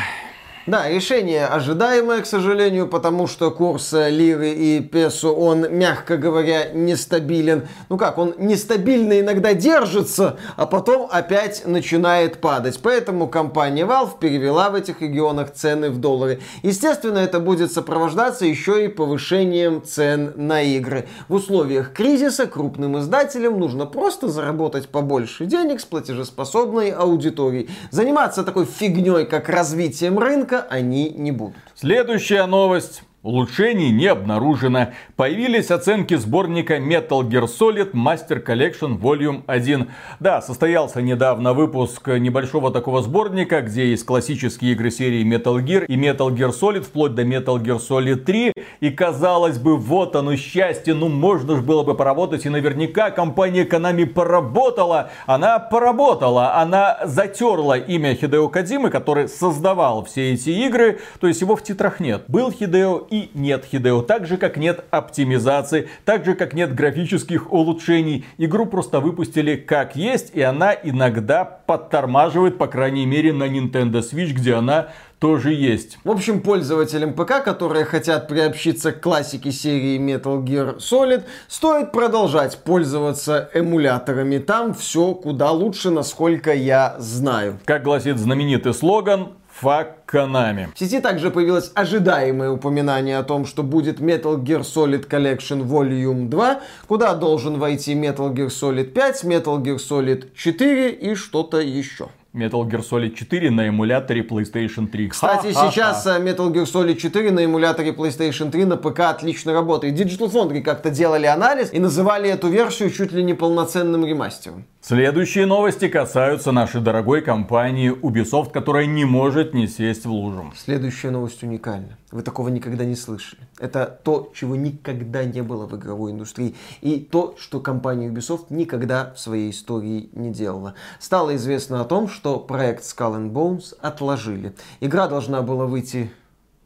[0.64, 7.66] Да, решение ожидаемое, к сожалению, потому что курс лиры и песо, он, мягко говоря, нестабилен.
[7.88, 12.78] Ну как, он нестабильно иногда держится, а потом опять начинает падать.
[12.80, 16.40] Поэтому компания Valve перевела в этих регионах цены в доллары.
[16.62, 21.08] Естественно, это будет сопровождаться еще и повышением цен на игры.
[21.26, 27.68] В условиях кризиса крупным издателям нужно просто заработать побольше денег с платежеспособной аудиторией.
[27.90, 31.56] Заниматься такой фигней, как развитием рынка, рынка они не будут.
[31.74, 33.02] Следующая новость.
[33.22, 34.88] Улучшений не обнаружено.
[35.14, 39.88] Появились оценки сборника Metal Gear Solid Master Collection Volume 1.
[40.18, 45.96] Да, состоялся недавно выпуск небольшого такого сборника, где есть классические игры серии Metal Gear и
[45.96, 48.54] Metal Gear Solid, вплоть до Metal Gear Solid 3.
[48.80, 52.44] И казалось бы, вот оно счастье, ну можно же было бы поработать.
[52.44, 55.12] И наверняка компания Konami поработала.
[55.26, 60.98] Она поработала, она затерла имя Хидео Кадзимы, который создавал все эти игры.
[61.20, 62.24] То есть его в титрах нет.
[62.26, 64.00] Был Хидео и нет Хидео.
[64.00, 68.24] Так же, как нет оптимизации, так же, как нет графических улучшений.
[68.38, 74.32] Игру просто выпустили как есть, и она иногда подтормаживает, по крайней мере, на Nintendo Switch,
[74.32, 74.88] где она
[75.18, 75.98] тоже есть.
[76.04, 82.58] В общем, пользователям ПК, которые хотят приобщиться к классике серии Metal Gear Solid, стоит продолжать
[82.64, 84.38] пользоваться эмуляторами.
[84.38, 87.60] Там все куда лучше, насколько я знаю.
[87.66, 90.68] Как гласит знаменитый слоган, Fuck Konami.
[90.74, 96.28] В сети также появилось ожидаемое упоминание о том, что будет Metal Gear Solid Collection Volume
[96.28, 102.08] 2, куда должен войти Metal Gear Solid 5, Metal Gear Solid 4 и что-то еще.
[102.34, 105.08] Metal Gear Solid 4 на эмуляторе PlayStation 3.
[105.08, 105.70] Кстати, Ха-ха-ха.
[105.70, 109.94] сейчас э, Metal Gear Solid 4 на эмуляторе PlayStation 3 на ПК отлично работает.
[110.00, 114.64] Digital Foundry как-то делали анализ и называли эту версию чуть ли не полноценным ремастером.
[114.84, 120.52] Следующие новости касаются нашей дорогой компании Ubisoft, которая не может не сесть в лужу.
[120.56, 121.96] Следующая новость уникальна.
[122.10, 123.42] Вы такого никогда не слышали.
[123.60, 126.56] Это то, чего никогда не было в игровой индустрии.
[126.80, 130.74] И то, что компания Ubisoft никогда в своей истории не делала.
[130.98, 134.52] Стало известно о том, что проект Skull and Bones отложили.
[134.80, 136.10] Игра должна была выйти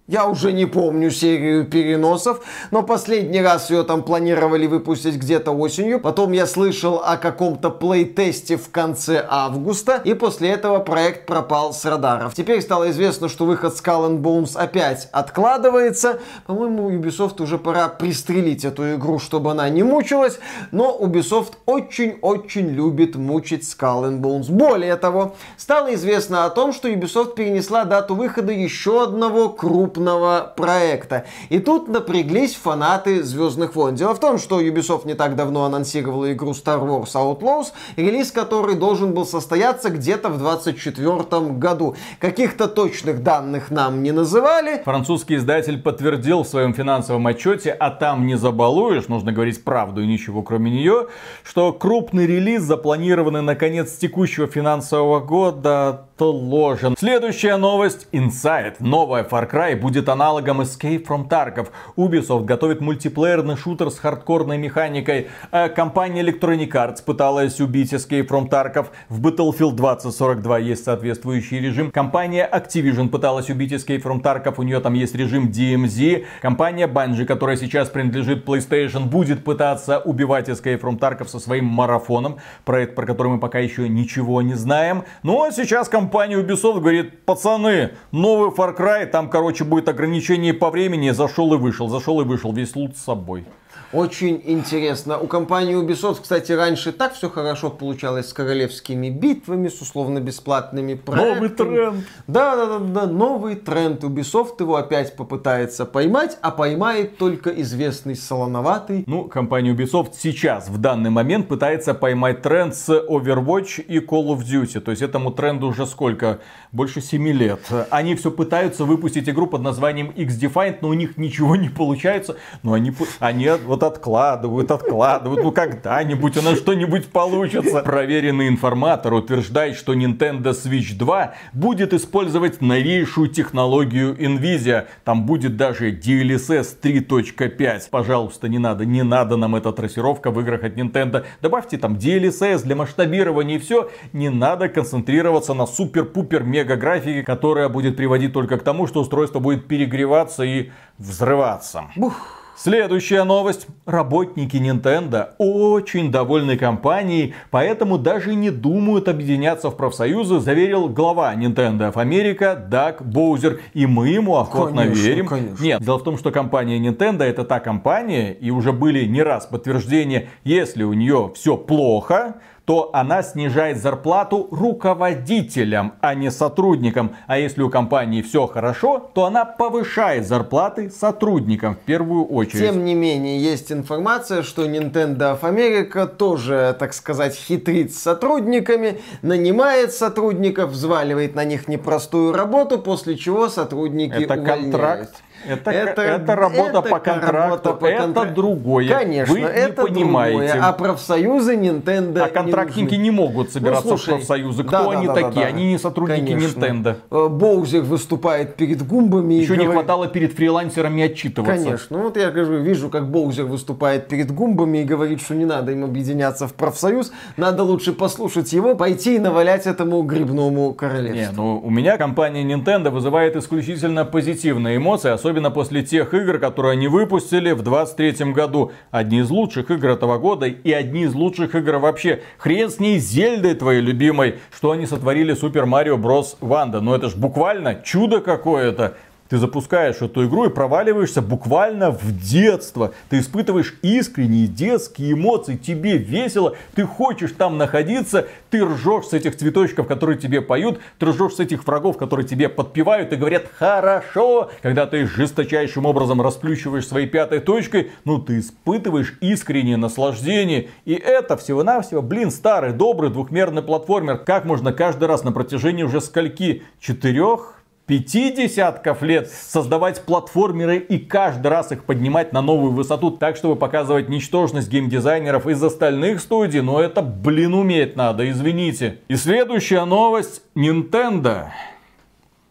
[0.09, 2.41] я уже не помню серию переносов,
[2.71, 5.99] но последний раз ее там планировали выпустить где-то осенью.
[5.99, 11.85] Потом я слышал о каком-то плей-тесте в конце августа, и после этого проект пропал с
[11.85, 12.35] радаров.
[12.35, 16.21] Теперь стало известно, что выход Skull and Bones опять откладывается.
[16.47, 20.39] По-моему, Ubisoft уже пора пристрелить эту игру, чтобы она не мучилась,
[20.71, 24.53] но Ubisoft очень-очень любит мучить Skull and Bones.
[24.53, 30.53] Более того, стало известно о том, что Ubisoft перенесла дату выхода еще одного крупного крупного
[30.57, 31.25] проекта.
[31.49, 33.95] И тут напряглись фанаты Звездных войн.
[33.95, 38.77] Дело в том, что Ubisoft не так давно анонсировала игру Star Wars Outlaws, релиз которой
[38.77, 41.97] должен был состояться где-то в 2024 году.
[42.21, 44.83] Каких-то точных данных нам не называли.
[44.85, 50.07] Французский издатель подтвердил в своем финансовом отчете, а там не забалуешь, нужно говорить правду и
[50.07, 51.07] ничего кроме нее,
[51.43, 56.97] что крупный релиз, запланированный на конец текущего финансового года, отложен.
[56.99, 58.09] Следующая новость.
[58.13, 58.77] Inside.
[58.81, 61.68] Новая Far Cry будет аналогом Escape from Tarkov.
[61.97, 65.28] Ubisoft готовит мультиплеерный шутер с хардкорной механикой.
[65.53, 68.87] А компания Electronic Arts пыталась убить Escape from Tarkov.
[69.09, 71.93] В Battlefield 2042 есть соответствующий режим.
[71.93, 74.55] Компания Activision пыталась убить Escape from Tarkov.
[74.57, 76.24] У нее там есть режим DMZ.
[76.43, 82.39] Компания Bungie, которая сейчас принадлежит PlayStation, будет пытаться убивать Escape from Tarkov со своим марафоном.
[82.64, 85.05] Проект, про который мы пока еще ничего не знаем.
[85.22, 90.70] Ну а сейчас компания Ubisoft говорит, пацаны, новый Far Cry, там, короче, будет ограничение по
[90.70, 93.45] времени, зашел и вышел, зашел и вышел, весь лут с собой.
[93.93, 95.18] Очень интересно.
[95.18, 101.34] У компании Ubisoft, кстати, раньше так все хорошо получалось с королевскими битвами, с условно-бесплатными проектами.
[101.34, 102.07] Новый тренд.
[102.26, 104.03] Да, да, да, да, новый тренд.
[104.03, 109.05] Ubisoft его опять попытается поймать, а поймает только известный солоноватый.
[109.07, 114.41] Ну, компания Ubisoft сейчас, в данный момент, пытается поймать тренд с Overwatch и Call of
[114.41, 114.80] Duty.
[114.80, 116.41] То есть этому тренду уже сколько?
[116.72, 117.61] Больше 7 лет.
[117.91, 122.37] Они все пытаются выпустить игру под названием X-Defiant, но у них ничего не получается.
[122.62, 125.43] Но они, они вот откладывают, откладывают.
[125.43, 127.83] Ну когда-нибудь у нас что-нибудь получится.
[127.83, 134.87] Проверенный информатор утверждает, что Nintendo Switch 2 будет использовать новейшую технологию Nvidia.
[135.05, 137.83] Там будет даже DLSS 3.5.
[137.91, 141.24] Пожалуйста, не надо, не надо нам эта трассировка в играх от Nintendo.
[141.43, 143.91] Добавьте там DLSS для масштабирования и все.
[144.12, 149.39] Не надо концентрироваться на супер-пупер мега графике, которая будет приводить только к тому, что устройство
[149.39, 151.85] будет перегреваться и взрываться.
[151.97, 152.46] Бух.
[152.57, 153.67] Следующая новость.
[153.85, 161.93] Работники Nintendo очень довольны компанией, поэтому даже не думают объединяться в профсоюзы, заверил глава Nintendo
[161.93, 163.61] of America Даг Боузер.
[163.75, 165.27] И мы ему охотно Конечно, верим.
[165.27, 165.63] конечно.
[165.63, 169.45] Нет, дело в том, что компания Nintendo это та компания, и уже были не раз
[169.45, 172.37] подтверждения, если у нее все плохо,
[172.67, 177.14] то она снижает зарплату руководителям, а не сотрудникам.
[177.29, 182.61] А если у компании все хорошо, то она повышает зарплаты сотрудникам в первую очередь.
[182.61, 189.01] Тем не менее, есть информация, что Nintendo of America тоже, так сказать, хитрит с сотрудниками,
[189.23, 194.62] нанимает сотрудников, взваливает на них непростую работу, после чего сотрудники Это увольняют.
[194.62, 195.23] контракт.
[195.49, 198.35] Это, это, работа это по контракту, работа по это контракту.
[198.35, 198.89] другое.
[198.89, 200.39] Конечно, Вы это не понимаете.
[200.53, 200.63] другое.
[200.63, 203.27] А профсоюзы Nintendo А контрактники не, не, нужны.
[203.27, 204.63] могут собираться Ну, слушай, в профсоюзы.
[204.65, 205.43] Кто да, да, они да, да, такие?
[205.43, 205.49] да.
[205.49, 206.59] Они не сотрудники Конечно.
[206.65, 206.97] Nintendo.
[207.11, 211.57] Э, Боузер выступает перед гумбами Еще не говорит- хватало перед фрилансерами отчитываться.
[211.65, 211.97] Конечно.
[211.99, 215.73] Ну вот я говорю, вижу, как Боузер выступает перед гумбами и говорит, что не надо
[215.73, 221.15] им объединяться в профсоюз, надо лучше послушать его, пойти и навалять этому грибному королевству.
[221.15, 226.72] Не, ну у меня компания Nintendo вызывает исключительно позитивные эмоции, особенно после тех игр, которые
[226.72, 228.72] они выпустили в 23 году.
[228.91, 232.22] Одни из лучших игр этого года и одни из лучших игр вообще.
[232.39, 236.37] Хрен с ней Зельдой твоей любимой, что они сотворили Super Mario Bros.
[236.41, 236.81] Wonder.
[236.80, 238.97] Ну это ж буквально чудо какое-то.
[239.29, 242.93] Ты запускаешь эту игру и проваливаешься буквально в детство.
[243.09, 249.37] Ты испытываешь искренние детские эмоции, тебе весело, ты хочешь там находиться, ты ржешь с этих
[249.37, 254.51] цветочков, которые тебе поют, ты ржешь с этих врагов, которые тебе подпевают и говорят «хорошо».
[254.62, 260.68] Когда ты жесточайшим образом расплющиваешь своей пятой точкой, ну ты испытываешь искреннее наслаждение.
[260.85, 264.18] И это всего-навсего, блин, старый, добрый двухмерный платформер.
[264.18, 266.62] Как можно каждый раз на протяжении уже скольки?
[266.81, 267.56] Четырех?
[267.87, 273.57] Пяти десятков лет создавать платформеры и каждый раз их поднимать на новую высоту, так чтобы
[273.57, 278.99] показывать ничтожность геймдизайнеров из остальных студий, но это, блин, уметь надо, извините.
[279.09, 280.43] И следующая новость.
[280.55, 281.47] Nintendo.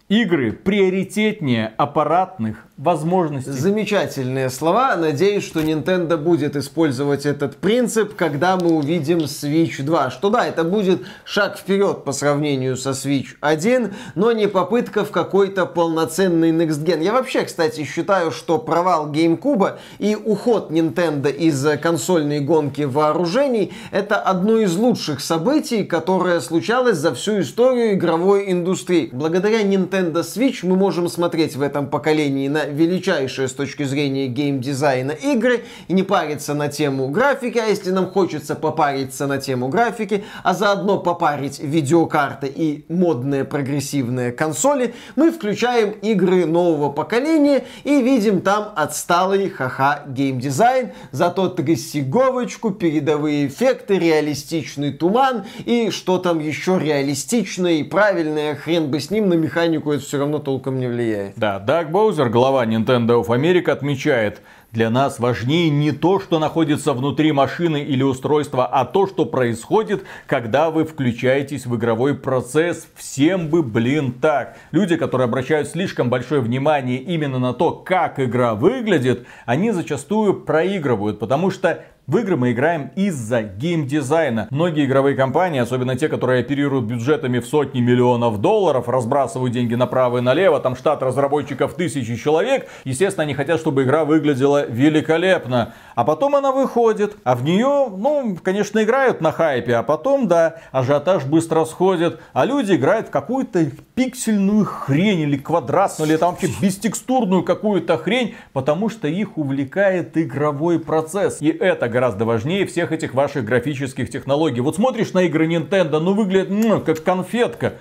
[0.07, 3.51] Игры приоритетнее аппаратных возможностей.
[3.51, 4.97] Замечательные слова.
[4.97, 10.11] Надеюсь, что Nintendo будет использовать этот принцип, когда мы увидим Switch 2.
[10.11, 15.11] Что да, это будет шаг вперед по сравнению со Switch 1, но не попытка в
[15.11, 17.01] какой-то полноценный Next Gen.
[17.01, 24.17] Я вообще, кстати, считаю, что провал GameCube и уход Nintendo из консольной гонки вооружений это
[24.17, 29.09] одно из лучших событий, которое случалось за всю историю игровой индустрии.
[29.13, 35.11] Благодаря Nintendo Switch мы можем смотреть в этом поколении на величайшие с точки зрения геймдизайна
[35.11, 40.23] игры и не париться на тему графики, а если нам хочется попариться на тему графики,
[40.43, 48.41] а заодно попарить видеокарты и модные прогрессивные консоли, мы включаем игры нового поколения и видим
[48.41, 57.73] там отсталый ха-ха геймдизайн, зато трясиговочку, передовые эффекты, реалистичный туман и что там еще реалистичное
[57.73, 61.33] и правильное, хрен бы с ним, на механику это все равно толком не влияет.
[61.35, 64.41] Да, Даг Боузер, глава глава Nintendo of America отмечает,
[64.71, 70.05] для нас важнее не то, что находится внутри машины или устройства, а то, что происходит,
[70.25, 72.87] когда вы включаетесь в игровой процесс.
[72.95, 74.57] Всем бы, блин, так.
[74.71, 81.19] Люди, которые обращают слишком большое внимание именно на то, как игра выглядит, они зачастую проигрывают,
[81.19, 84.47] потому что в игры мы играем из-за геймдизайна.
[84.51, 90.19] Многие игровые компании, особенно те, которые оперируют бюджетами в сотни миллионов долларов, разбрасывают деньги направо
[90.19, 95.73] и налево, там штат разработчиков тысячи человек, естественно, они хотят, чтобы игра выглядела великолепно.
[95.95, 100.57] А потом она выходит, а в нее, ну, конечно, играют на хайпе, а потом, да,
[100.71, 103.65] ажиотаж быстро сходит, а люди играют в какую-то
[103.95, 110.79] пиксельную хрень или квадратную, или там вообще бестекстурную какую-то хрень, потому что их увлекает игровой
[110.79, 111.41] процесс.
[111.41, 114.59] И это гораздо важнее всех этих ваших графических технологий.
[114.59, 117.75] Вот смотришь на игры Nintendo, ну выглядит ну, как конфетка.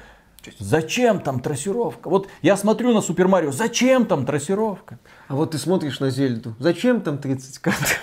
[0.58, 2.08] Зачем там трассировка?
[2.08, 4.98] Вот я смотрю на Супер Марио, зачем там трассировка?
[5.28, 8.00] А вот ты смотришь на Зельду, зачем там 30 кадров?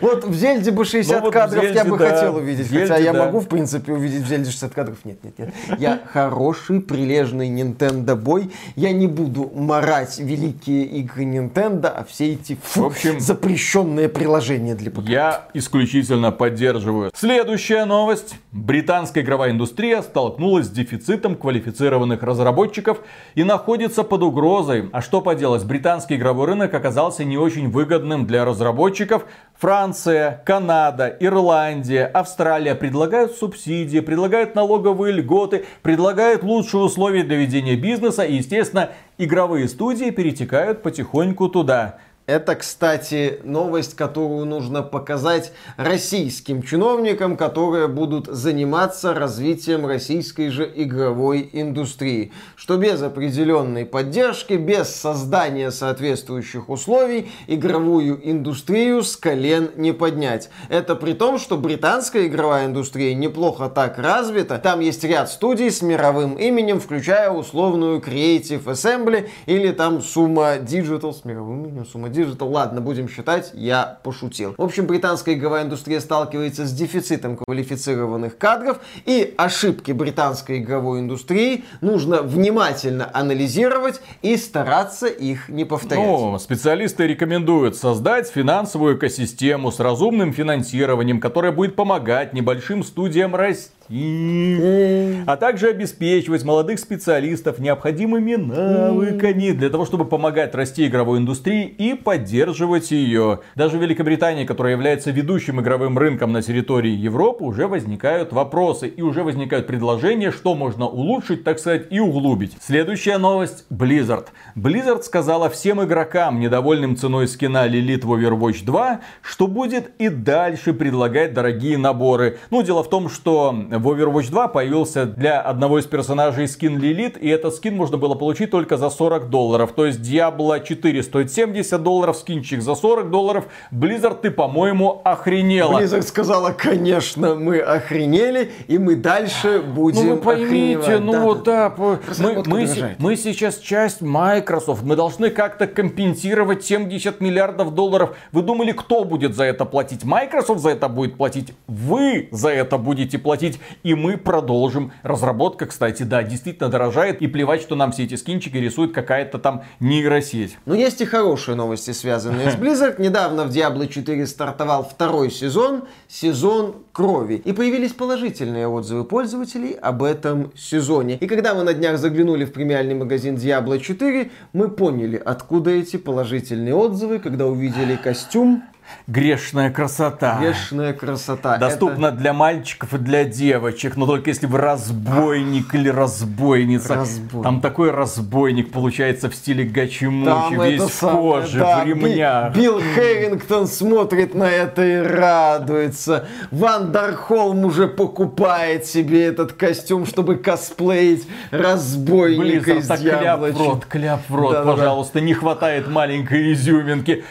[0.00, 2.10] Вот в Зельде бы 60 ну, кадров Зельде, я бы да.
[2.10, 2.66] хотел увидеть.
[2.66, 3.26] Зельде, хотя я да.
[3.26, 4.98] могу, в принципе, увидеть в Зельде 60 кадров.
[5.04, 5.54] Нет, нет, нет.
[5.78, 8.50] Я хороший, прилежный Nintendo бой.
[8.76, 14.74] Я не буду марать великие игры Nintendo, а все эти фу, в общем, запрещенные приложения
[14.74, 15.08] для ПК.
[15.08, 17.10] Я исключительно поддерживаю.
[17.14, 18.36] Следующая новость.
[18.52, 22.98] Британская игровая индустрия столкнулась с дефицитом квалифицированных разработчиков
[23.34, 24.88] и находится под угрозой.
[24.92, 29.24] А что поделать, британский игровой рынок оказался не очень выгодным для разработчиков,
[29.60, 38.22] Франция, Канада, Ирландия, Австралия предлагают субсидии, предлагают налоговые льготы, предлагают лучшие условия для ведения бизнеса
[38.22, 41.98] и, естественно, игровые студии перетекают потихоньку туда.
[42.30, 51.50] Это, кстати, новость, которую нужно показать российским чиновникам, которые будут заниматься развитием российской же игровой
[51.52, 52.30] индустрии.
[52.54, 60.50] Что без определенной поддержки, без создания соответствующих условий, игровую индустрию с колен не поднять.
[60.68, 64.58] Это при том, что британская игровая индустрия неплохо так развита.
[64.58, 71.12] Там есть ряд студий с мировым именем, включая условную Creative Assembly или там Summa Digital
[71.12, 74.54] с мировым именем Summa Digital Digital, ладно, будем считать, я пошутил.
[74.56, 81.64] В общем, британская игровая индустрия сталкивается с дефицитом квалифицированных кадров, и ошибки британской игровой индустрии
[81.80, 86.04] нужно внимательно анализировать и стараться их не повторять.
[86.04, 93.79] Ну, специалисты рекомендуют создать финансовую экосистему с разумным финансированием, которая будет помогать небольшим студиям расти
[93.92, 101.94] а также обеспечивать молодых специалистов необходимыми навыками для того, чтобы помогать расти игровой индустрии и
[101.94, 103.40] поддерживать ее.
[103.56, 109.02] Даже в Великобритании, которая является ведущим игровым рынком на территории Европы, уже возникают вопросы и
[109.02, 112.56] уже возникают предложения, что можно улучшить, так сказать, и углубить.
[112.60, 113.64] Следующая новость.
[113.70, 114.26] Blizzard.
[114.54, 120.72] Blizzard сказала всем игрокам, недовольным ценой скина Lilith в Overwatch 2, что будет и дальше
[120.72, 122.38] предлагать дорогие наборы.
[122.50, 127.16] Ну, дело в том, что в Overwatch 2 появился для одного из персонажей скин Лилит,
[127.16, 129.72] и этот скин можно было получить только за 40 долларов.
[129.72, 133.44] То есть Diablo 4 стоит 70 долларов, скинчик за 40 долларов.
[133.72, 135.80] Blizzard, ты, по-моему, охренела.
[135.80, 141.00] Blizzard сказала, конечно, мы охренели, и мы дальше будем Ну вы поймите, охреневать.
[141.00, 141.98] ну Да, вот да, да, мы,
[142.46, 142.98] мы, дорожает.
[142.98, 148.16] мы сейчас часть Microsoft, мы должны как-то компенсировать 70 миллиардов долларов.
[148.32, 150.04] Вы думали, кто будет за это платить?
[150.04, 154.92] Microsoft за это будет платить, вы за это будете платить, и мы продолжим.
[155.02, 159.64] Разработка, кстати, да, действительно дорожает, и плевать, что нам все эти скинчики рисует какая-то там
[159.80, 160.56] нейросеть.
[160.66, 163.00] Но есть и хорошие новости, связанные с Blizzard.
[163.00, 167.42] Недавно в Diablo 4 стартовал второй сезон, сезон крови.
[167.44, 171.16] И появились положительные отзывы пользователей об этом сезоне.
[171.16, 175.96] И когда мы на днях заглянули в премиальный магазин Diablo 4, мы поняли, откуда эти
[175.96, 178.64] положительные отзывы, когда увидели костюм.
[179.06, 180.38] Грешная красота.
[180.40, 181.56] Грешная красота.
[181.56, 186.94] Доступно для мальчиков и для девочек, но только если вы разбойник или разбойница.
[186.94, 187.42] Разбойник.
[187.44, 192.54] Там такой разбойник получается в стиле Это- гачи-мучи, весь это в коже, да, в ремнях.
[192.54, 196.26] Би- Билл Хэрингтон смотрит на это и радуется.
[196.50, 203.58] Ван Дархолм уже покупает себе этот костюм, чтобы косплеить разбойника Близзард, из так кляп в
[203.58, 204.72] рот, кляп в рот, Да-да-да.
[204.76, 207.24] пожалуйста, не хватает маленькой изюминки.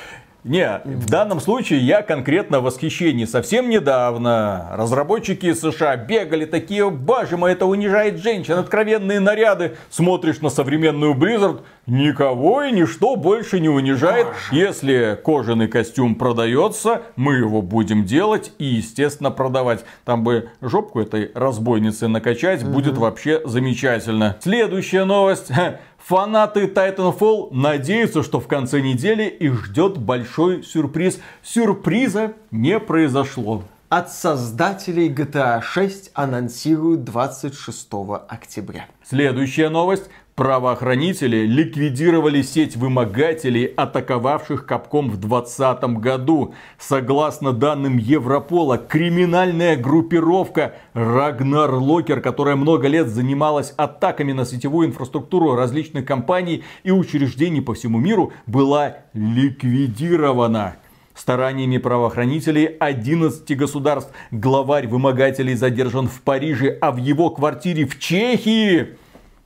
[0.50, 3.26] Не, в данном случае я конкретно в восхищении.
[3.26, 9.76] Совсем недавно разработчики из США бегали такие, боже мой, это унижает женщин, откровенные наряды.
[9.92, 14.26] Смотришь на современную Blizzard, никого и ничто больше не унижает.
[14.52, 19.86] Если кожаный костюм продается, мы его будем делать и, естественно, продавать.
[20.04, 24.36] Там бы жопку этой разбойницы накачать, будет вообще замечательно.
[24.42, 25.52] Следующая новость.
[26.10, 31.20] Фанаты Titanfall надеются, что в конце недели их ждет большой сюрприз.
[31.44, 33.62] Сюрприза не произошло.
[33.90, 37.90] От создателей GTA 6 анонсируют 26
[38.28, 38.88] октября.
[39.08, 40.10] Следующая новость.
[40.40, 46.54] Правоохранители ликвидировали сеть вымогателей, атаковавших Капком в 2020 году.
[46.78, 55.56] Согласно данным Европола, криминальная группировка Рагнар Локер, которая много лет занималась атаками на сетевую инфраструктуру
[55.56, 60.78] различных компаний и учреждений по всему миру, была ликвидирована.
[61.16, 68.96] Стараниями правоохранителей 11 государств главарь вымогателей задержан в Париже, а в его квартире в Чехии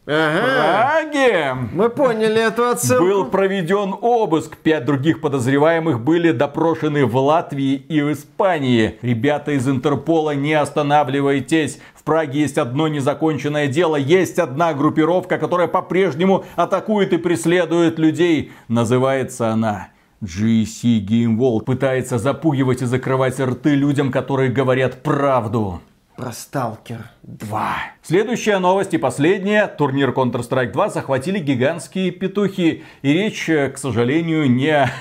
[0.05, 1.03] Ага.
[1.13, 3.05] Праге Мы поняли эту оценку.
[3.05, 4.57] был проведен обыск.
[4.57, 8.97] Пять других подозреваемых были допрошены в Латвии и в Испании.
[9.01, 11.79] Ребята из Интерпола, не останавливайтесь.
[11.95, 13.95] В Праге есть одно незаконченное дело.
[13.95, 18.51] Есть одна группировка, которая по-прежнему атакует и преследует людей.
[18.67, 19.87] Называется она
[20.21, 21.63] GC Game World.
[21.63, 25.79] Пытается запугивать и закрывать рты людям, которые говорят правду.
[26.15, 27.75] Про Сталкер 2.
[28.03, 29.65] Следующая новость и последняя.
[29.65, 32.83] Турнир Counter-Strike 2 захватили гигантские петухи.
[33.01, 34.91] И речь, э, к сожалению, не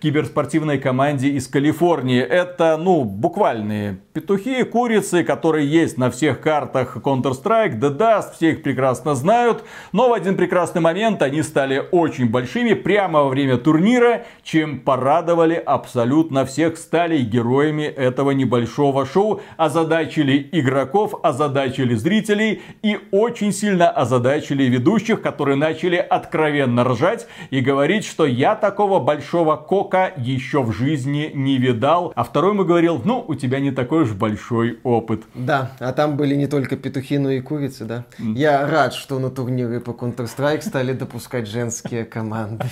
[0.00, 2.20] киберспортивной команде из Калифорнии.
[2.20, 8.62] Это, ну, буквальные петухи, курицы, которые есть на всех картах Counter-Strike, The Dust, все их
[8.62, 9.64] прекрасно знают.
[9.92, 15.54] Но в один прекрасный момент они стали очень большими прямо во время турнира, чем порадовали
[15.54, 24.64] абсолютно всех, стали героями этого небольшого шоу, озадачили игроков, озадачили зрителей и очень сильно озадачили
[24.64, 31.30] ведущих, которые начали откровенно ржать и говорить, что я такого большого кока еще в жизни
[31.34, 32.12] не видал.
[32.14, 35.22] А второй ему говорил, ну, у тебя не такой уж большой опыт.
[35.34, 38.04] Да, а там были не только петухи, но и курицы, да.
[38.18, 42.66] Я рад, что на турниры по Counter-Strike стали допускать женские команды.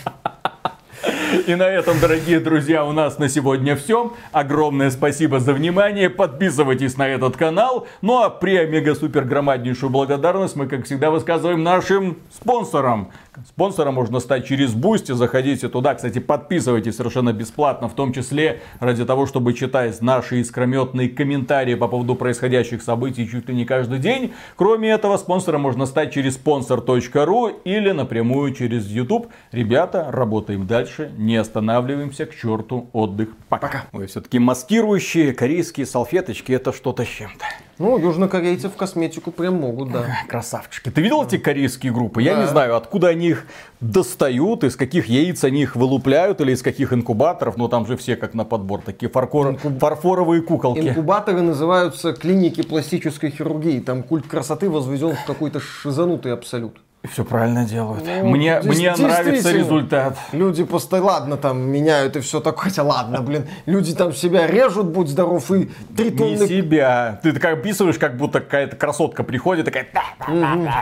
[1.33, 4.13] И на этом, дорогие друзья, у нас на сегодня все.
[4.33, 6.11] Огромное спасибо за внимание.
[6.11, 7.87] Подписывайтесь на этот канал.
[8.03, 13.13] Ну а при мега-супер громаднейшую благодарность мы, как всегда, высказываем нашим спонсорам.
[13.49, 15.13] Спонсором можно стать через Boosty.
[15.13, 15.95] Заходите туда.
[15.95, 17.89] Кстати, подписывайтесь совершенно бесплатно.
[17.89, 23.49] В том числе ради того, чтобы читать наши искрометные комментарии по поводу происходящих событий чуть
[23.49, 24.35] ли не каждый день.
[24.57, 29.29] Кроме этого, спонсором можно стать через sponsor.ru или напрямую через YouTube.
[29.51, 31.11] Ребята, работаем дальше.
[31.23, 32.27] Не останавливаемся.
[32.27, 33.29] К черту отдых.
[33.49, 33.67] Пока.
[33.69, 33.85] Пока.
[33.93, 37.45] Ой, все-таки маскирующие корейские салфеточки это что-то с чем-то.
[37.79, 40.05] Ну, южнокорейцы в косметику прям могут, да.
[40.29, 40.91] Красавчики.
[40.91, 42.23] Ты видел эти корейские группы?
[42.23, 42.43] Я Да.
[42.43, 43.47] не знаю, откуда они их
[43.81, 47.57] достают, из каких яиц они их вылупляют или из каких инкубаторов.
[47.57, 48.81] Но там же все как на подбор.
[48.83, 50.81] Такие фаркор- фарфоровые куколки.
[50.89, 53.79] Инкубаторы называются клиники пластической хирургии.
[53.81, 56.77] Там культ красоты возведен в какой-то шизанутый абсолют.
[57.11, 58.05] Все правильно делают.
[58.07, 60.17] Ну, мне мне нравится результат.
[60.31, 64.87] Люди просто, ладно, там меняют и все такое, хотя ладно, блин, люди там себя режут,
[64.87, 66.47] будь здоров, и три Не тонны...
[66.47, 67.21] себя.
[67.23, 69.89] Ты так описываешь, как будто какая-то красотка приходит, такая,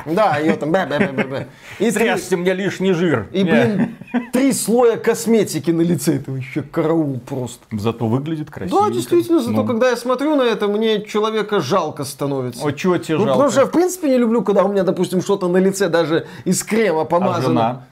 [0.06, 0.74] «Да, ее там...
[1.78, 3.26] И, срежьте мне лишний жир.
[3.32, 3.50] и, Не.
[3.50, 3.96] блин,
[4.32, 7.64] три слоя косметики на лице, это вообще караул просто.
[7.72, 8.82] Зато выглядит красиво.
[8.82, 12.62] Да, действительно, зато когда я смотрю на это, мне человека жалко становится.
[12.66, 13.32] О, чего тебе Ну, жалко?
[13.32, 16.09] потому что я, в принципе, не люблю, когда у меня, допустим, что-то на лице даже
[16.44, 17.48] из крема А помазано.
[17.48, 17.82] жена?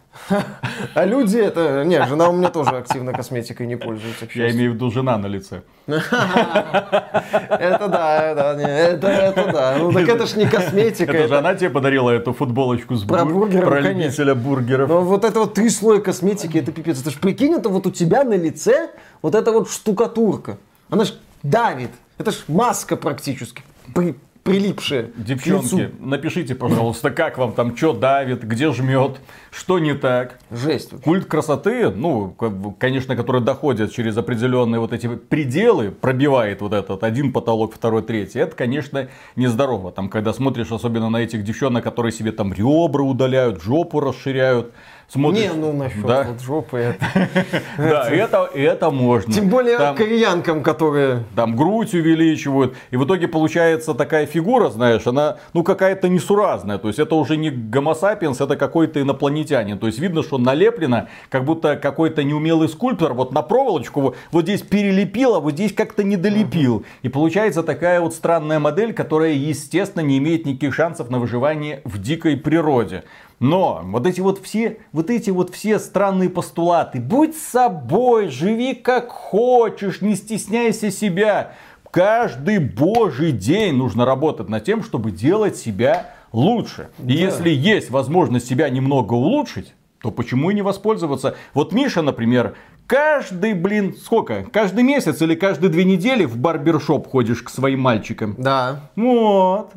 [0.94, 1.84] А люди это...
[1.84, 4.26] Нет, жена у меня тоже активно косметикой не пользуется.
[4.34, 5.62] Я имею в виду жена на лице.
[5.86, 9.76] Это да, это, это, это да.
[9.78, 11.12] Ну так это ж не косметика.
[11.12, 14.88] Это же она тебе подарила эту футболочку с Про бур- бургеры, про любителя бургеров.
[14.88, 17.00] Но вот это вот три слоя косметики, это пипец.
[17.00, 18.90] Это ж прикинь, это вот у тебя на лице
[19.22, 20.58] вот эта вот штукатурка.
[20.90, 21.90] Она ж давит.
[22.18, 23.62] Это ж маска практически.
[23.94, 24.16] При-
[24.48, 29.20] прилипшая к Девчонки, напишите, пожалуйста, как вам там, что давит, где жмет,
[29.50, 30.38] что не так.
[30.50, 30.90] Жесть.
[31.02, 32.34] Культ красоты, ну,
[32.78, 38.38] конечно, который доходит через определенные вот эти пределы, пробивает вот этот один потолок, второй, третий,
[38.38, 39.92] это, конечно, нездорово.
[39.92, 44.72] Там, когда смотришь особенно на этих девчонок, которые себе там ребра удаляют, жопу расширяют,
[45.08, 45.40] смотришь...
[45.40, 46.78] Не, ну насчет Да, вот жопы.
[46.78, 47.06] это.
[47.78, 49.32] да, это, это можно.
[49.32, 51.24] Тем более Там- кореянкам, которые...
[51.34, 56.88] там грудь увеличивают, и в итоге получается такая фигура, знаешь, она, ну, какая-то несуразная, то
[56.88, 61.44] есть это уже не гомо сапиенс, это какой-то инопланетянин, то есть видно, что налеплено, как
[61.44, 66.04] будто какой-то неумелый скульптор вот на проволочку вот, вот здесь перелепил, а вот здесь как-то
[66.04, 71.18] не долепил, и получается такая вот странная модель, которая, естественно, не имеет никаких шансов на
[71.18, 73.04] выживание в дикой природе.
[73.40, 77.00] Но вот эти вот все, вот эти вот все странные постулаты.
[77.00, 81.52] Будь собой, живи как хочешь, не стесняйся себя.
[81.90, 86.88] Каждый божий день нужно работать над тем, чтобы делать себя лучше.
[87.04, 91.36] И если есть возможность себя немного улучшить, то почему и не воспользоваться?
[91.54, 92.56] Вот Миша, например,
[92.86, 94.44] каждый, блин, сколько?
[94.52, 98.34] Каждый месяц или каждые две недели в барбершоп ходишь к своим мальчикам.
[98.36, 99.72] Да, Вот.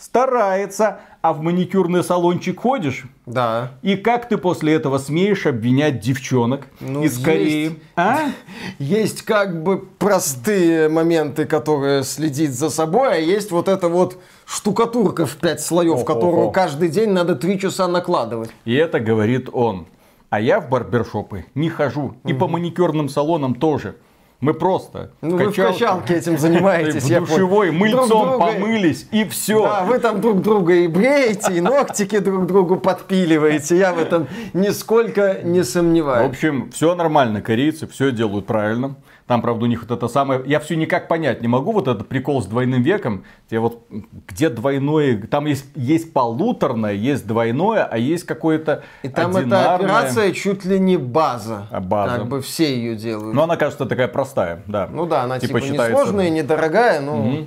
[0.00, 1.00] Старается.
[1.20, 3.04] А в маникюрный салончик ходишь?
[3.26, 3.72] да.
[3.82, 7.64] И как ты после этого смеешь обвинять девчонок Ну, из Кореи?
[7.64, 7.76] есть.
[7.96, 8.30] А?
[8.78, 14.16] Есть как бы простые моменты, которые следить за собой, а есть вот эта вот
[14.46, 16.14] штукатурка в пять слоев, Ого-го.
[16.14, 18.50] которую каждый день надо три часа накладывать.
[18.64, 19.86] И это говорит он.
[20.30, 22.14] А я в барбершопы не хожу.
[22.24, 23.96] И по маникюрным салонам тоже.
[24.40, 29.24] Мы просто Ну, вы в качалке этим занимаетесь, в душевой Друг мыльцом друга- помылись и
[29.24, 29.62] все.
[29.62, 33.76] Да, вы там друг друга и бреете, и ногтики друг другу подпиливаете.
[33.76, 36.30] Я в этом нисколько не В сомневаюсь.
[36.30, 38.94] общем, все нормально, корейцы все делают правильно.
[39.30, 40.42] Там, правда, у них вот это самое...
[40.44, 43.22] Я все никак понять не могу, вот этот прикол с двойным веком.
[43.46, 43.86] Где вот,
[44.26, 45.22] где двойное...
[45.28, 49.76] Там есть, есть полуторное, есть двойное, а есть какое-то И там эта одинарное.
[49.86, 51.68] операция чуть ли не база.
[51.70, 52.16] А, база.
[52.16, 53.32] Как бы все ее делают.
[53.32, 54.88] Но она, кажется, такая простая, да.
[54.92, 57.46] Ну да, она типа, считается- несложная, недорогая, ну...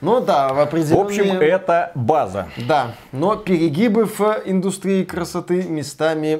[0.00, 1.04] Ну да, в В определенные...
[1.06, 2.46] общем, это база.
[2.68, 6.38] Да, но перегибы в индустрии красоты местами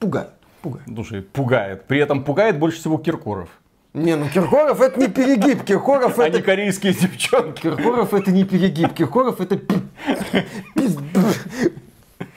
[0.00, 0.32] пугают.
[0.60, 0.88] Пугают.
[0.92, 1.84] Слушай, пугает.
[1.84, 3.48] При этом пугает больше всего Киркоров.
[3.96, 6.36] Не, ну Киркоров это не перегиб, Киркоров А это...
[6.36, 7.62] не корейские девчонки.
[7.62, 9.58] Киркоров это не перегиб, Киркоров это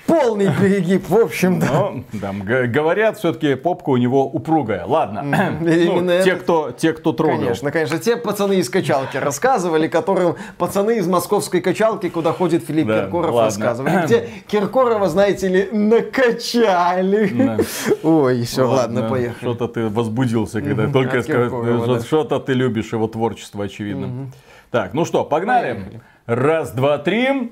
[0.09, 1.67] полный перегиб, в общем, да.
[1.71, 4.85] Но, там, г- говорят, все-таки попка у него упругая.
[4.85, 5.23] Ладно.
[5.61, 7.37] Ну, те, кто, те, кто трогал.
[7.39, 12.87] Конечно, конечно, те пацаны из качалки рассказывали, которым пацаны из московской качалки, куда ходит Филипп
[12.87, 13.45] Да, Киркоров, ладно.
[13.45, 17.27] рассказывали, где Киркорова, знаете ли, накачали.
[17.29, 17.57] Да.
[18.03, 19.37] Ой, все, ладно, поехали.
[19.53, 24.31] Что-то ты возбудился, когда Мгм, только сказал, что-то ты любишь его творчество, очевидно.
[24.71, 25.73] Так, ну что, погнали.
[25.73, 26.01] Поехали.
[26.27, 27.51] Раз, два, три.